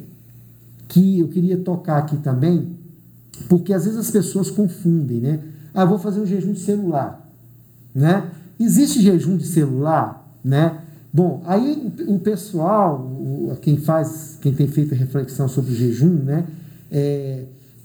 [0.87, 2.75] que eu queria tocar aqui também,
[3.49, 5.39] porque às vezes as pessoas confundem, né?
[5.73, 7.27] Ah, vou fazer um jejum de celular,
[7.95, 8.29] né?
[8.59, 10.79] Existe jejum de celular, né?
[11.13, 16.45] Bom, aí o, pessoal, quem faz, quem tem feito reflexão sobre o jejum, né,
[16.89, 17.43] é,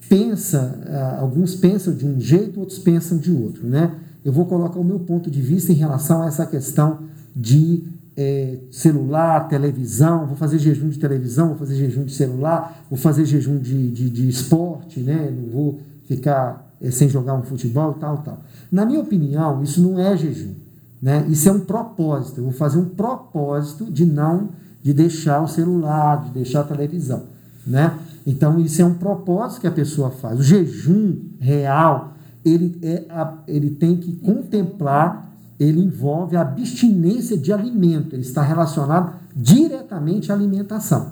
[0.09, 0.81] pensa,
[1.19, 3.95] alguns pensam de um jeito, outros pensam de outro, né?
[4.25, 7.01] Eu vou colocar o meu ponto de vista em relação a essa questão
[7.35, 7.85] de
[8.17, 13.25] é, celular, televisão, vou fazer jejum de televisão, vou fazer jejum de celular, vou fazer
[13.25, 15.31] jejum de, de, de esporte, né?
[15.31, 18.41] Não vou ficar é, sem jogar um futebol, tal, tal.
[18.71, 20.55] Na minha opinião, isso não é jejum.
[21.01, 21.27] Né?
[21.29, 22.39] Isso é um propósito.
[22.39, 24.49] Eu vou fazer um propósito de não
[24.83, 27.25] de deixar o celular, de deixar a televisão.
[27.67, 27.99] Né?
[28.27, 30.41] Então, isso é um propósito que a pessoa faz.
[30.41, 37.53] O jejum real ele, é a, ele tem que contemplar, ele envolve a abstinência de
[37.53, 41.11] alimento, ele está relacionado diretamente à alimentação.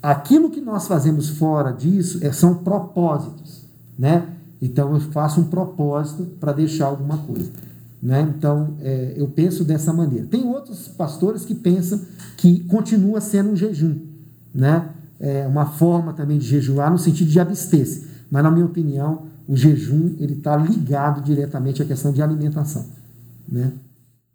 [0.00, 3.62] Aquilo que nós fazemos fora disso é, são propósitos,
[3.98, 4.26] né?
[4.60, 7.50] Então eu faço um propósito para deixar alguma coisa.
[8.00, 8.32] Né?
[8.36, 10.26] Então, é, eu penso dessa maneira.
[10.26, 12.00] Tem outros pastores que pensam
[12.36, 13.96] que continua sendo um jejum,
[14.52, 14.88] né?
[15.22, 18.08] É uma forma também de jejuar no sentido de abster-se.
[18.28, 22.84] Mas, na minha opinião, o jejum ele está ligado diretamente à questão de alimentação,
[23.48, 23.72] né?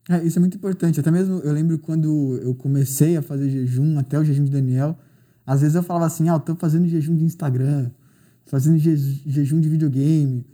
[0.09, 0.99] É, isso é muito importante.
[0.99, 4.97] Até mesmo eu lembro quando eu comecei a fazer jejum, até o jejum de Daniel,
[5.45, 7.89] às vezes eu falava assim, ah, estou fazendo jejum de Instagram,
[8.45, 10.45] fazendo je jejum de videogame.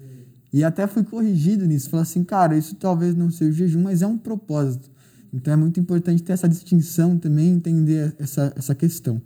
[0.52, 1.90] E até fui corrigido nisso.
[1.90, 4.90] Falei assim, cara, isso talvez não seja o jejum, mas é um propósito.
[5.32, 9.22] Então é muito importante ter essa distinção também, entender essa, essa questão.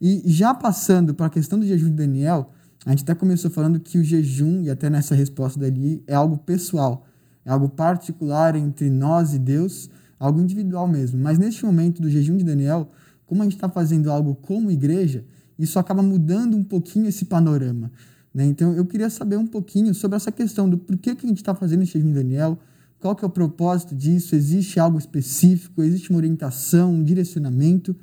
[0.00, 2.52] E já passando para a questão do jejum de Daniel,
[2.86, 6.38] a gente até começou falando que o jejum, e até nessa resposta dali, é algo
[6.38, 7.06] pessoal,
[7.44, 11.20] é algo particular entre nós e Deus, algo individual mesmo.
[11.20, 12.90] Mas neste momento do jejum de Daniel,
[13.26, 15.24] como a gente está fazendo algo como igreja,
[15.58, 17.90] isso acaba mudando um pouquinho esse panorama.
[18.32, 18.46] Né?
[18.46, 21.54] Então, eu queria saber um pouquinho sobre essa questão do porquê que a gente está
[21.54, 22.58] fazendo esse jejum Daniel,
[23.00, 27.94] qual que é o propósito disso, existe algo específico, existe uma orientação, um direcionamento.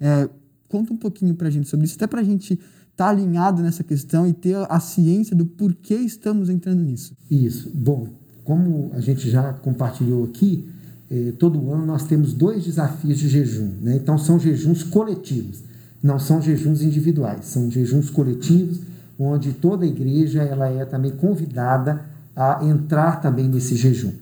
[0.00, 0.28] É,
[0.68, 2.66] conta um pouquinho para a gente sobre isso, até para a gente estar
[2.96, 7.16] tá alinhado nessa questão e ter a ciência do porquê estamos entrando nisso.
[7.30, 7.70] Isso.
[7.74, 8.08] Bom,
[8.44, 10.68] como a gente já compartilhou aqui,
[11.10, 13.72] eh, todo ano nós temos dois desafios de jejum.
[13.80, 13.96] Né?
[13.96, 15.62] Então, são jejuns coletivos,
[16.02, 18.80] não são jejuns individuais, são jejuns coletivos
[19.18, 22.04] onde toda a igreja ela é também convidada
[22.36, 24.12] a entrar também nesse jejum.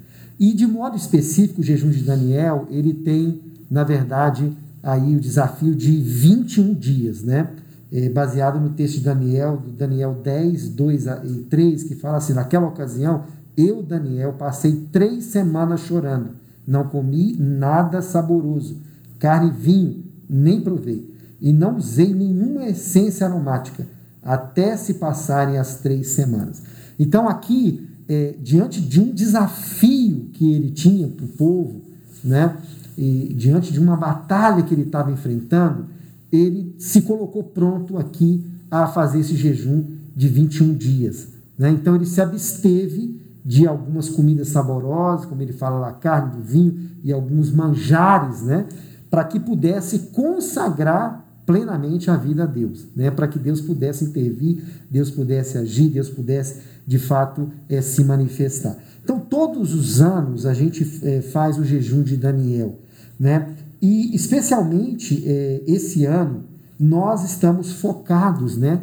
[0.40, 3.40] E de modo específico, o jejum de Daniel, ele tem,
[3.70, 4.50] na verdade,
[4.86, 7.50] aí o desafio de 21 dias, né?
[7.92, 12.66] É, baseado no texto de Daniel, Daniel 10, 2 e 3, que fala assim: naquela
[12.66, 13.24] ocasião,
[13.56, 16.30] eu, Daniel, passei três semanas chorando,
[16.66, 18.76] não comi nada saboroso,
[19.18, 23.86] carne e vinho, nem provei, e não usei nenhuma essência aromática
[24.22, 26.62] até se passarem as três semanas.
[26.98, 31.80] Então, aqui, é, diante de um desafio que ele tinha para o povo,
[32.22, 32.56] né,
[32.96, 35.86] e diante de uma batalha que ele estava enfrentando,
[36.32, 39.84] ele se colocou pronto aqui a fazer esse jejum
[40.14, 41.28] de 21 dias.
[41.58, 41.70] Né?
[41.70, 46.78] Então, ele se absteve de algumas comidas saborosas, como ele fala lá, carne do vinho
[47.04, 48.66] e alguns manjares, né?
[49.08, 53.10] para que pudesse consagrar plenamente a vida a Deus, né?
[53.10, 58.76] para que Deus pudesse intervir, Deus pudesse agir, Deus pudesse de fato é, se manifestar.
[59.04, 62.80] Então, todos os anos a gente é, faz o jejum de Daniel,
[63.18, 63.54] né?
[63.80, 66.44] e especialmente é, esse ano
[66.78, 68.82] nós estamos focados, né?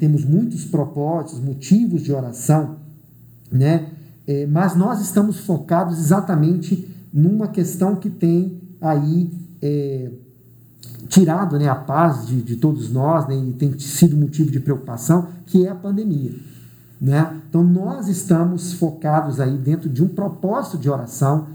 [0.00, 2.76] temos muitos propósitos, motivos de oração,
[3.50, 3.90] né?
[4.50, 9.30] mas nós estamos focados exatamente numa questão que tem aí
[11.06, 15.28] tirado né, a paz de, de todos nós né, e tem sido motivo de preocupação,
[15.46, 16.34] que é a pandemia.
[17.00, 17.40] Né?
[17.48, 21.48] Então, nós estamos focados aí dentro de um propósito de oração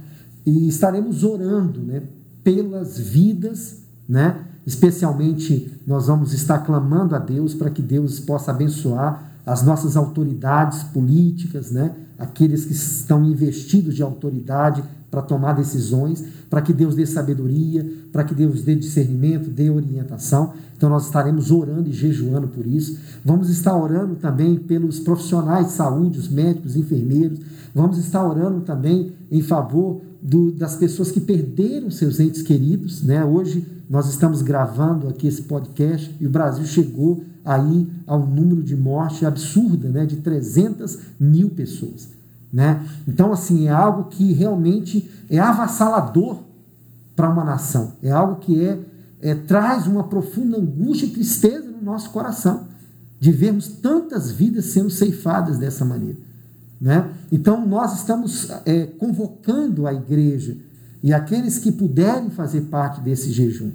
[0.46, 2.04] e estaremos orando né,
[2.44, 4.46] pelas vidas, né?
[4.66, 10.84] especialmente nós vamos estar clamando a Deus para que Deus possa abençoar as nossas autoridades
[10.84, 11.96] políticas, né?
[12.18, 18.24] aqueles que estão investidos de autoridade para tomar decisões, para que Deus dê sabedoria, para
[18.24, 20.54] que Deus dê discernimento, dê orientação.
[20.78, 22.98] Então nós estaremos orando e jejuando por isso.
[23.26, 27.40] Vamos estar orando também pelos profissionais de saúde, os médicos, enfermeiros.
[27.76, 33.02] Vamos estar orando também em favor do, das pessoas que perderam seus entes queridos.
[33.02, 33.24] Né?
[33.26, 38.76] Hoje nós estamos gravando aqui esse podcast e o Brasil chegou aí ao número de
[38.76, 40.06] morte absurda, né?
[40.06, 42.10] de 300 mil pessoas.
[42.54, 42.86] Né?
[43.08, 46.38] Então, assim, é algo que realmente é avassalador
[47.16, 47.94] para uma nação.
[48.04, 48.80] É algo que é,
[49.22, 52.68] é, traz uma profunda angústia e tristeza no nosso coração
[53.20, 56.18] de vermos tantas vidas sendo ceifadas dessa maneira.
[56.80, 57.10] Né?
[57.32, 60.58] Então, nós estamos é, convocando a igreja
[61.02, 63.72] e aqueles que puderem fazer parte desse jejum,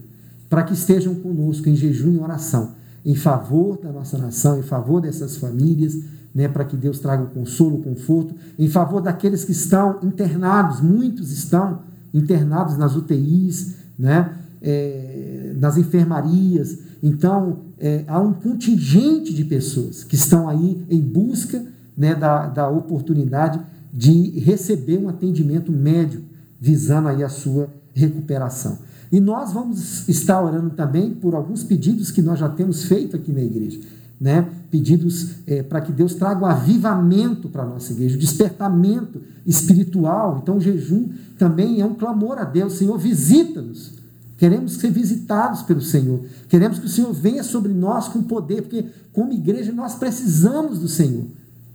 [0.48, 5.00] para que estejam conosco em jejum e oração, em favor da nossa nação, em favor
[5.00, 5.98] dessas famílias,
[6.34, 10.82] né, para que Deus traga o consolo, o conforto, em favor daqueles que estão internados,
[10.82, 11.80] muitos estão
[12.12, 16.78] internados nas UTIs, né, é, nas enfermarias.
[17.02, 21.64] Então, é, há um contingente de pessoas que estão aí em busca
[21.96, 23.60] né, da, da oportunidade
[23.92, 26.22] de receber um atendimento médico,
[26.60, 28.78] visando aí a sua recuperação.
[29.10, 33.32] E nós vamos estar orando também por alguns pedidos que nós já temos feito aqui
[33.32, 33.80] na igreja.
[34.20, 34.48] né?
[34.70, 40.40] pedidos é, para que Deus traga o avivamento para a nossa igreja, o despertamento espiritual.
[40.42, 43.94] Então, o jejum também é um clamor a Deus: Senhor, visita-nos.
[44.36, 46.20] Queremos ser visitados pelo Senhor.
[46.48, 50.88] Queremos que o Senhor venha sobre nós com poder, porque, como igreja, nós precisamos do
[50.88, 51.24] Senhor.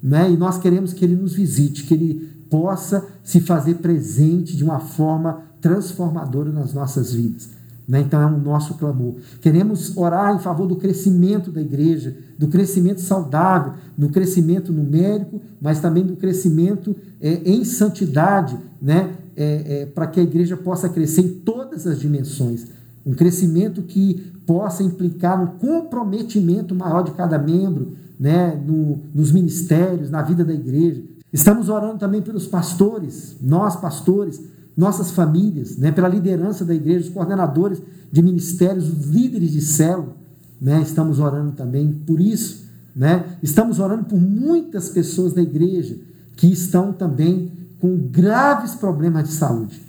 [0.02, 0.32] Né?
[0.32, 4.80] E nós queremos que Ele nos visite, que Ele possa se fazer presente de uma
[4.80, 7.49] forma transformadora nas nossas vidas.
[7.88, 8.02] Né?
[8.02, 9.16] Então é o nosso clamor.
[9.41, 15.80] Queremos orar em favor do crescimento da igreja, do crescimento saudável, do crescimento numérico, mas
[15.80, 19.16] também do crescimento é, em santidade, né?
[19.34, 22.68] É, é, para que a igreja possa crescer em todas as dimensões.
[23.06, 28.56] Um crescimento que possa implicar no comprometimento maior de cada membro, né?
[28.66, 31.02] No, nos ministérios, na vida da igreja.
[31.34, 34.41] Estamos orando também pelos pastores, nós pastores,
[34.76, 37.82] nossas famílias, né, pela liderança da igreja, os coordenadores
[38.12, 40.16] de ministérios, os líderes de célula,
[40.60, 42.70] né, estamos orando também por isso.
[42.95, 43.38] Né?
[43.41, 45.97] Estamos orando por muitas pessoas da igreja
[46.36, 49.82] que estão também com graves problemas de saúde.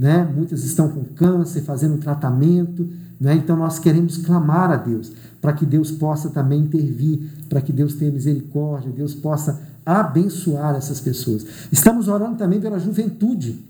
[0.00, 0.26] Né?
[0.34, 2.88] Muitas estão com câncer, fazendo tratamento.
[3.20, 3.34] Né?
[3.34, 7.20] Então nós queremos clamar a Deus para que Deus possa também intervir,
[7.50, 11.44] para que Deus tenha misericórdia, Deus possa abençoar essas pessoas.
[11.70, 13.62] Estamos orando também pela juventude.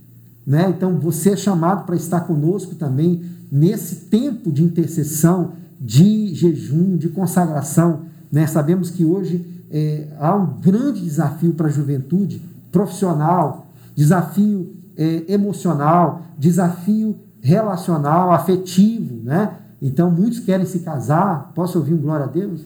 [0.47, 0.69] Né?
[0.71, 7.09] Então você é chamado para estar conosco também nesse tempo de intercessão, de jejum, de
[7.09, 8.03] consagração.
[8.31, 8.47] Né?
[8.47, 13.67] Sabemos que hoje é, há um grande desafio para a juventude profissional,
[13.97, 19.25] desafio é, emocional, desafio relacional, afetivo.
[19.25, 19.57] Né?
[19.81, 21.53] Então muitos querem se casar.
[21.55, 22.61] Posso ouvir um glória a Deus?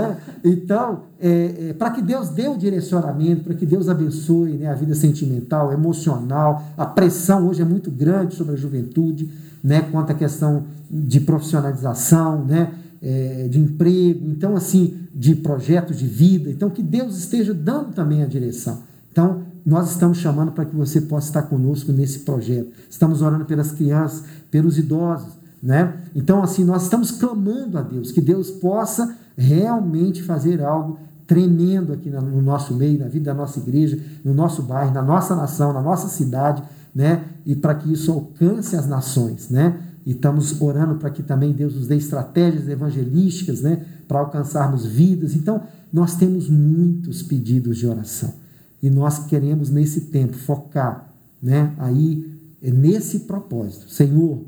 [0.00, 0.30] é?
[0.42, 4.74] Então, é, é, para que Deus dê o direcionamento, para que Deus abençoe né, a
[4.74, 9.30] vida sentimental, emocional, a pressão hoje é muito grande sobre a juventude,
[9.62, 12.72] né, quanto à questão de profissionalização, né,
[13.02, 16.48] é, de emprego, então, assim, de projetos de vida.
[16.48, 18.82] Então, que Deus esteja dando também a direção.
[19.12, 22.70] Então, nós estamos chamando para que você possa estar conosco nesse projeto.
[22.88, 25.28] Estamos orando pelas crianças, pelos idosos,
[25.62, 25.94] né?
[26.14, 32.10] Então, assim, nós estamos clamando a Deus, que Deus possa realmente fazer algo tremendo aqui
[32.10, 35.80] no nosso meio, na vida da nossa igreja, no nosso bairro, na nossa nação, na
[35.80, 36.62] nossa cidade,
[36.94, 37.24] né?
[37.46, 39.78] E para que isso alcance as nações, né?
[40.04, 43.84] E estamos orando para que também Deus nos dê estratégias evangelísticas, né?
[44.08, 45.36] Para alcançarmos vidas.
[45.36, 48.39] Então, nós temos muitos pedidos de oração.
[48.82, 51.12] E nós queremos, nesse tempo, focar,
[51.42, 51.74] né?
[51.78, 52.26] Aí,
[52.62, 53.90] nesse propósito.
[53.90, 54.40] Senhor,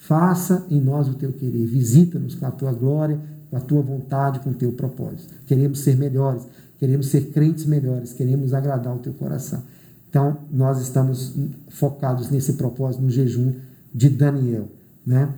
[0.00, 1.66] Faça em nós o teu querer.
[1.66, 3.20] Visita-nos com a tua glória,
[3.50, 5.34] com a tua vontade, com o teu propósito.
[5.46, 6.42] Queremos ser melhores,
[6.78, 9.62] queremos ser crentes melhores, queremos agradar o teu coração.
[10.08, 11.34] Então, nós estamos
[11.68, 13.54] focados nesse propósito, no jejum
[13.94, 14.68] de Daniel.
[15.06, 15.28] Né?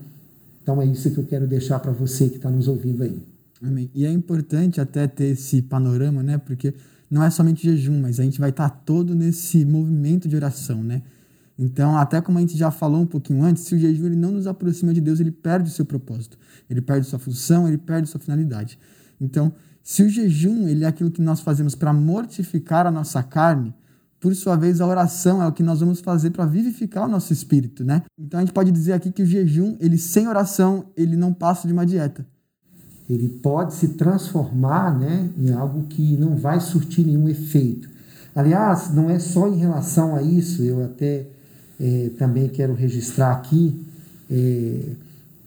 [0.63, 3.21] Então, é isso que eu quero deixar para você que está nos ouvindo aí.
[3.61, 3.91] Amém.
[3.93, 6.39] E é importante até ter esse panorama, né?
[6.39, 6.73] Porque
[7.13, 11.03] não é somente jejum, mas a gente vai estar todo nesse movimento de oração, né?
[11.59, 14.33] Então, até como a gente já falou um pouquinho antes, se o jejum ele não
[14.33, 16.39] nos aproxima de Deus, ele perde o seu propósito,
[16.71, 18.79] ele perde sua função, ele perde sua finalidade.
[19.21, 19.53] Então,
[19.83, 23.75] se o jejum ele é aquilo que nós fazemos para mortificar a nossa carne,
[24.19, 27.31] por sua vez, a oração é o que nós vamos fazer para vivificar o nosso
[27.31, 28.05] espírito, né?
[28.19, 31.67] Então a gente pode dizer aqui que o jejum, ele sem oração, ele não passa
[31.67, 32.27] de uma dieta.
[33.13, 37.89] Ele pode se transformar, né, em algo que não vai surtir nenhum efeito.
[38.35, 41.27] Aliás, não é só em relação a isso, eu até
[41.79, 43.85] é, também quero registrar aqui
[44.31, 44.81] é,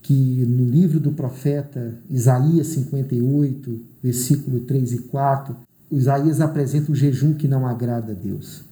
[0.04, 5.56] que no livro do profeta Isaías 58, versículo 3 e 4,
[5.92, 8.64] Isaías apresenta o jejum que não agrada a Deus.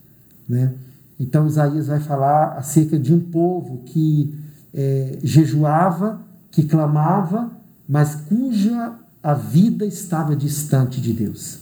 [0.47, 0.73] Né?
[1.19, 4.35] Então Isaías vai falar acerca de um povo que
[4.73, 6.21] é, jejuava,
[6.51, 7.51] que clamava,
[7.93, 11.59] mas cuja a vida estava distante de Deus.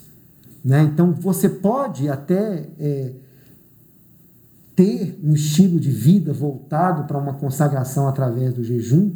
[0.64, 0.84] Né?
[0.84, 3.12] Então você pode até é,
[4.74, 9.12] ter um estilo de vida voltado para uma consagração através do jejum,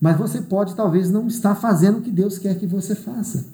[0.00, 3.44] mas você pode talvez não estar fazendo o que Deus quer que você faça,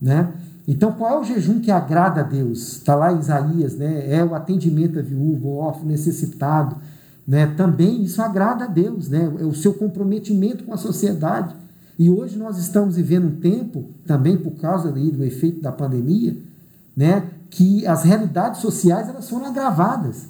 [0.00, 0.32] né?
[0.66, 2.78] Então, qual é o jejum que agrada a Deus?
[2.78, 4.10] Está lá em Isaías, né?
[4.10, 6.76] É o atendimento à viúva, o órfão necessitado,
[7.28, 7.48] né?
[7.58, 9.30] Também isso agrada a Deus, né?
[9.38, 11.60] É o seu comprometimento com a sociedade.
[12.02, 16.36] E hoje nós estamos vivendo um tempo, também por causa do efeito da pandemia,
[16.96, 17.30] né?
[17.48, 20.26] Que as realidades sociais elas foram agravadas.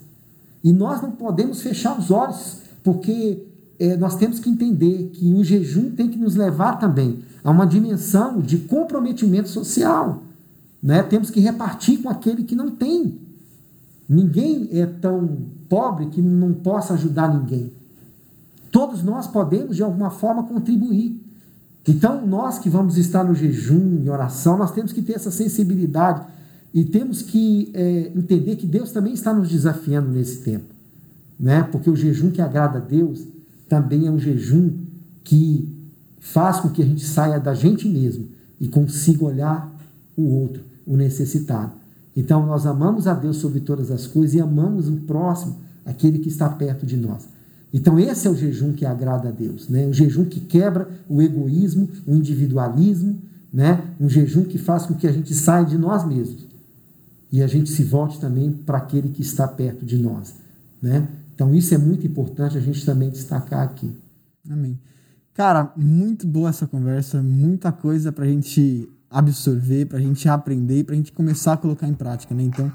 [0.62, 3.42] E nós não podemos fechar os olhos, porque
[3.78, 7.64] é, nós temos que entender que o jejum tem que nos levar também a uma
[7.64, 10.24] dimensão de comprometimento social.
[10.82, 11.02] Né?
[11.02, 13.18] Temos que repartir com aquele que não tem.
[14.06, 15.38] Ninguém é tão
[15.70, 17.72] pobre que não possa ajudar ninguém.
[18.70, 21.21] Todos nós podemos, de alguma forma, contribuir.
[21.86, 26.24] Então, nós que vamos estar no jejum, em oração, nós temos que ter essa sensibilidade
[26.72, 30.72] e temos que é, entender que Deus também está nos desafiando nesse tempo.
[31.38, 31.62] Né?
[31.64, 33.26] Porque o jejum que agrada a Deus
[33.68, 34.70] também é um jejum
[35.24, 35.68] que
[36.20, 38.28] faz com que a gente saia da gente mesmo
[38.60, 39.70] e consiga olhar
[40.16, 41.72] o outro, o necessitado.
[42.16, 46.28] Então, nós amamos a Deus sobre todas as coisas e amamos o próximo, aquele que
[46.28, 47.26] está perto de nós.
[47.72, 49.86] Então, esse é o jejum que agrada a Deus, né?
[49.86, 53.18] um jejum que quebra o egoísmo, o individualismo,
[53.52, 53.82] né?
[53.98, 56.46] um jejum que faz com que a gente saia de nós mesmos
[57.32, 60.34] e a gente se volte também para aquele que está perto de nós.
[60.82, 61.08] Né?
[61.34, 63.90] Então, isso é muito importante a gente também destacar aqui.
[64.48, 64.78] Amém.
[65.32, 70.84] Cara, muito boa essa conversa, muita coisa para a gente absorver, para a gente aprender
[70.84, 72.42] para a gente começar a colocar em prática, né?
[72.42, 72.70] Então,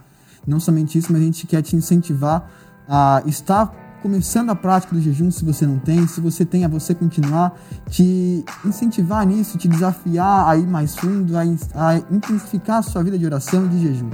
[0.45, 2.49] não somente isso, mas a gente quer te incentivar
[2.87, 6.67] a estar começando a prática do jejum, se você não tem, se você tem, a
[6.67, 7.53] você continuar,
[7.89, 13.17] te incentivar nisso, te desafiar a ir mais fundo, a, a intensificar a sua vida
[13.17, 14.09] de oração e de jejum.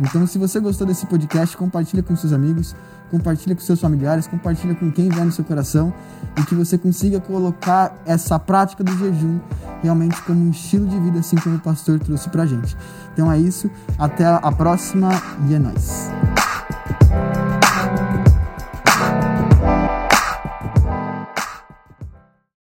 [0.00, 2.74] Então, se você gostou desse podcast, compartilha com seus amigos,
[3.10, 5.92] compartilha com seus familiares, compartilha com quem vai no seu coração
[6.38, 9.38] e que você consiga colocar essa prática do jejum
[9.82, 12.76] realmente como um estilo de vida, assim como o pastor trouxe pra gente.
[13.12, 15.10] Então é isso, até a próxima
[15.48, 16.08] e é nóis.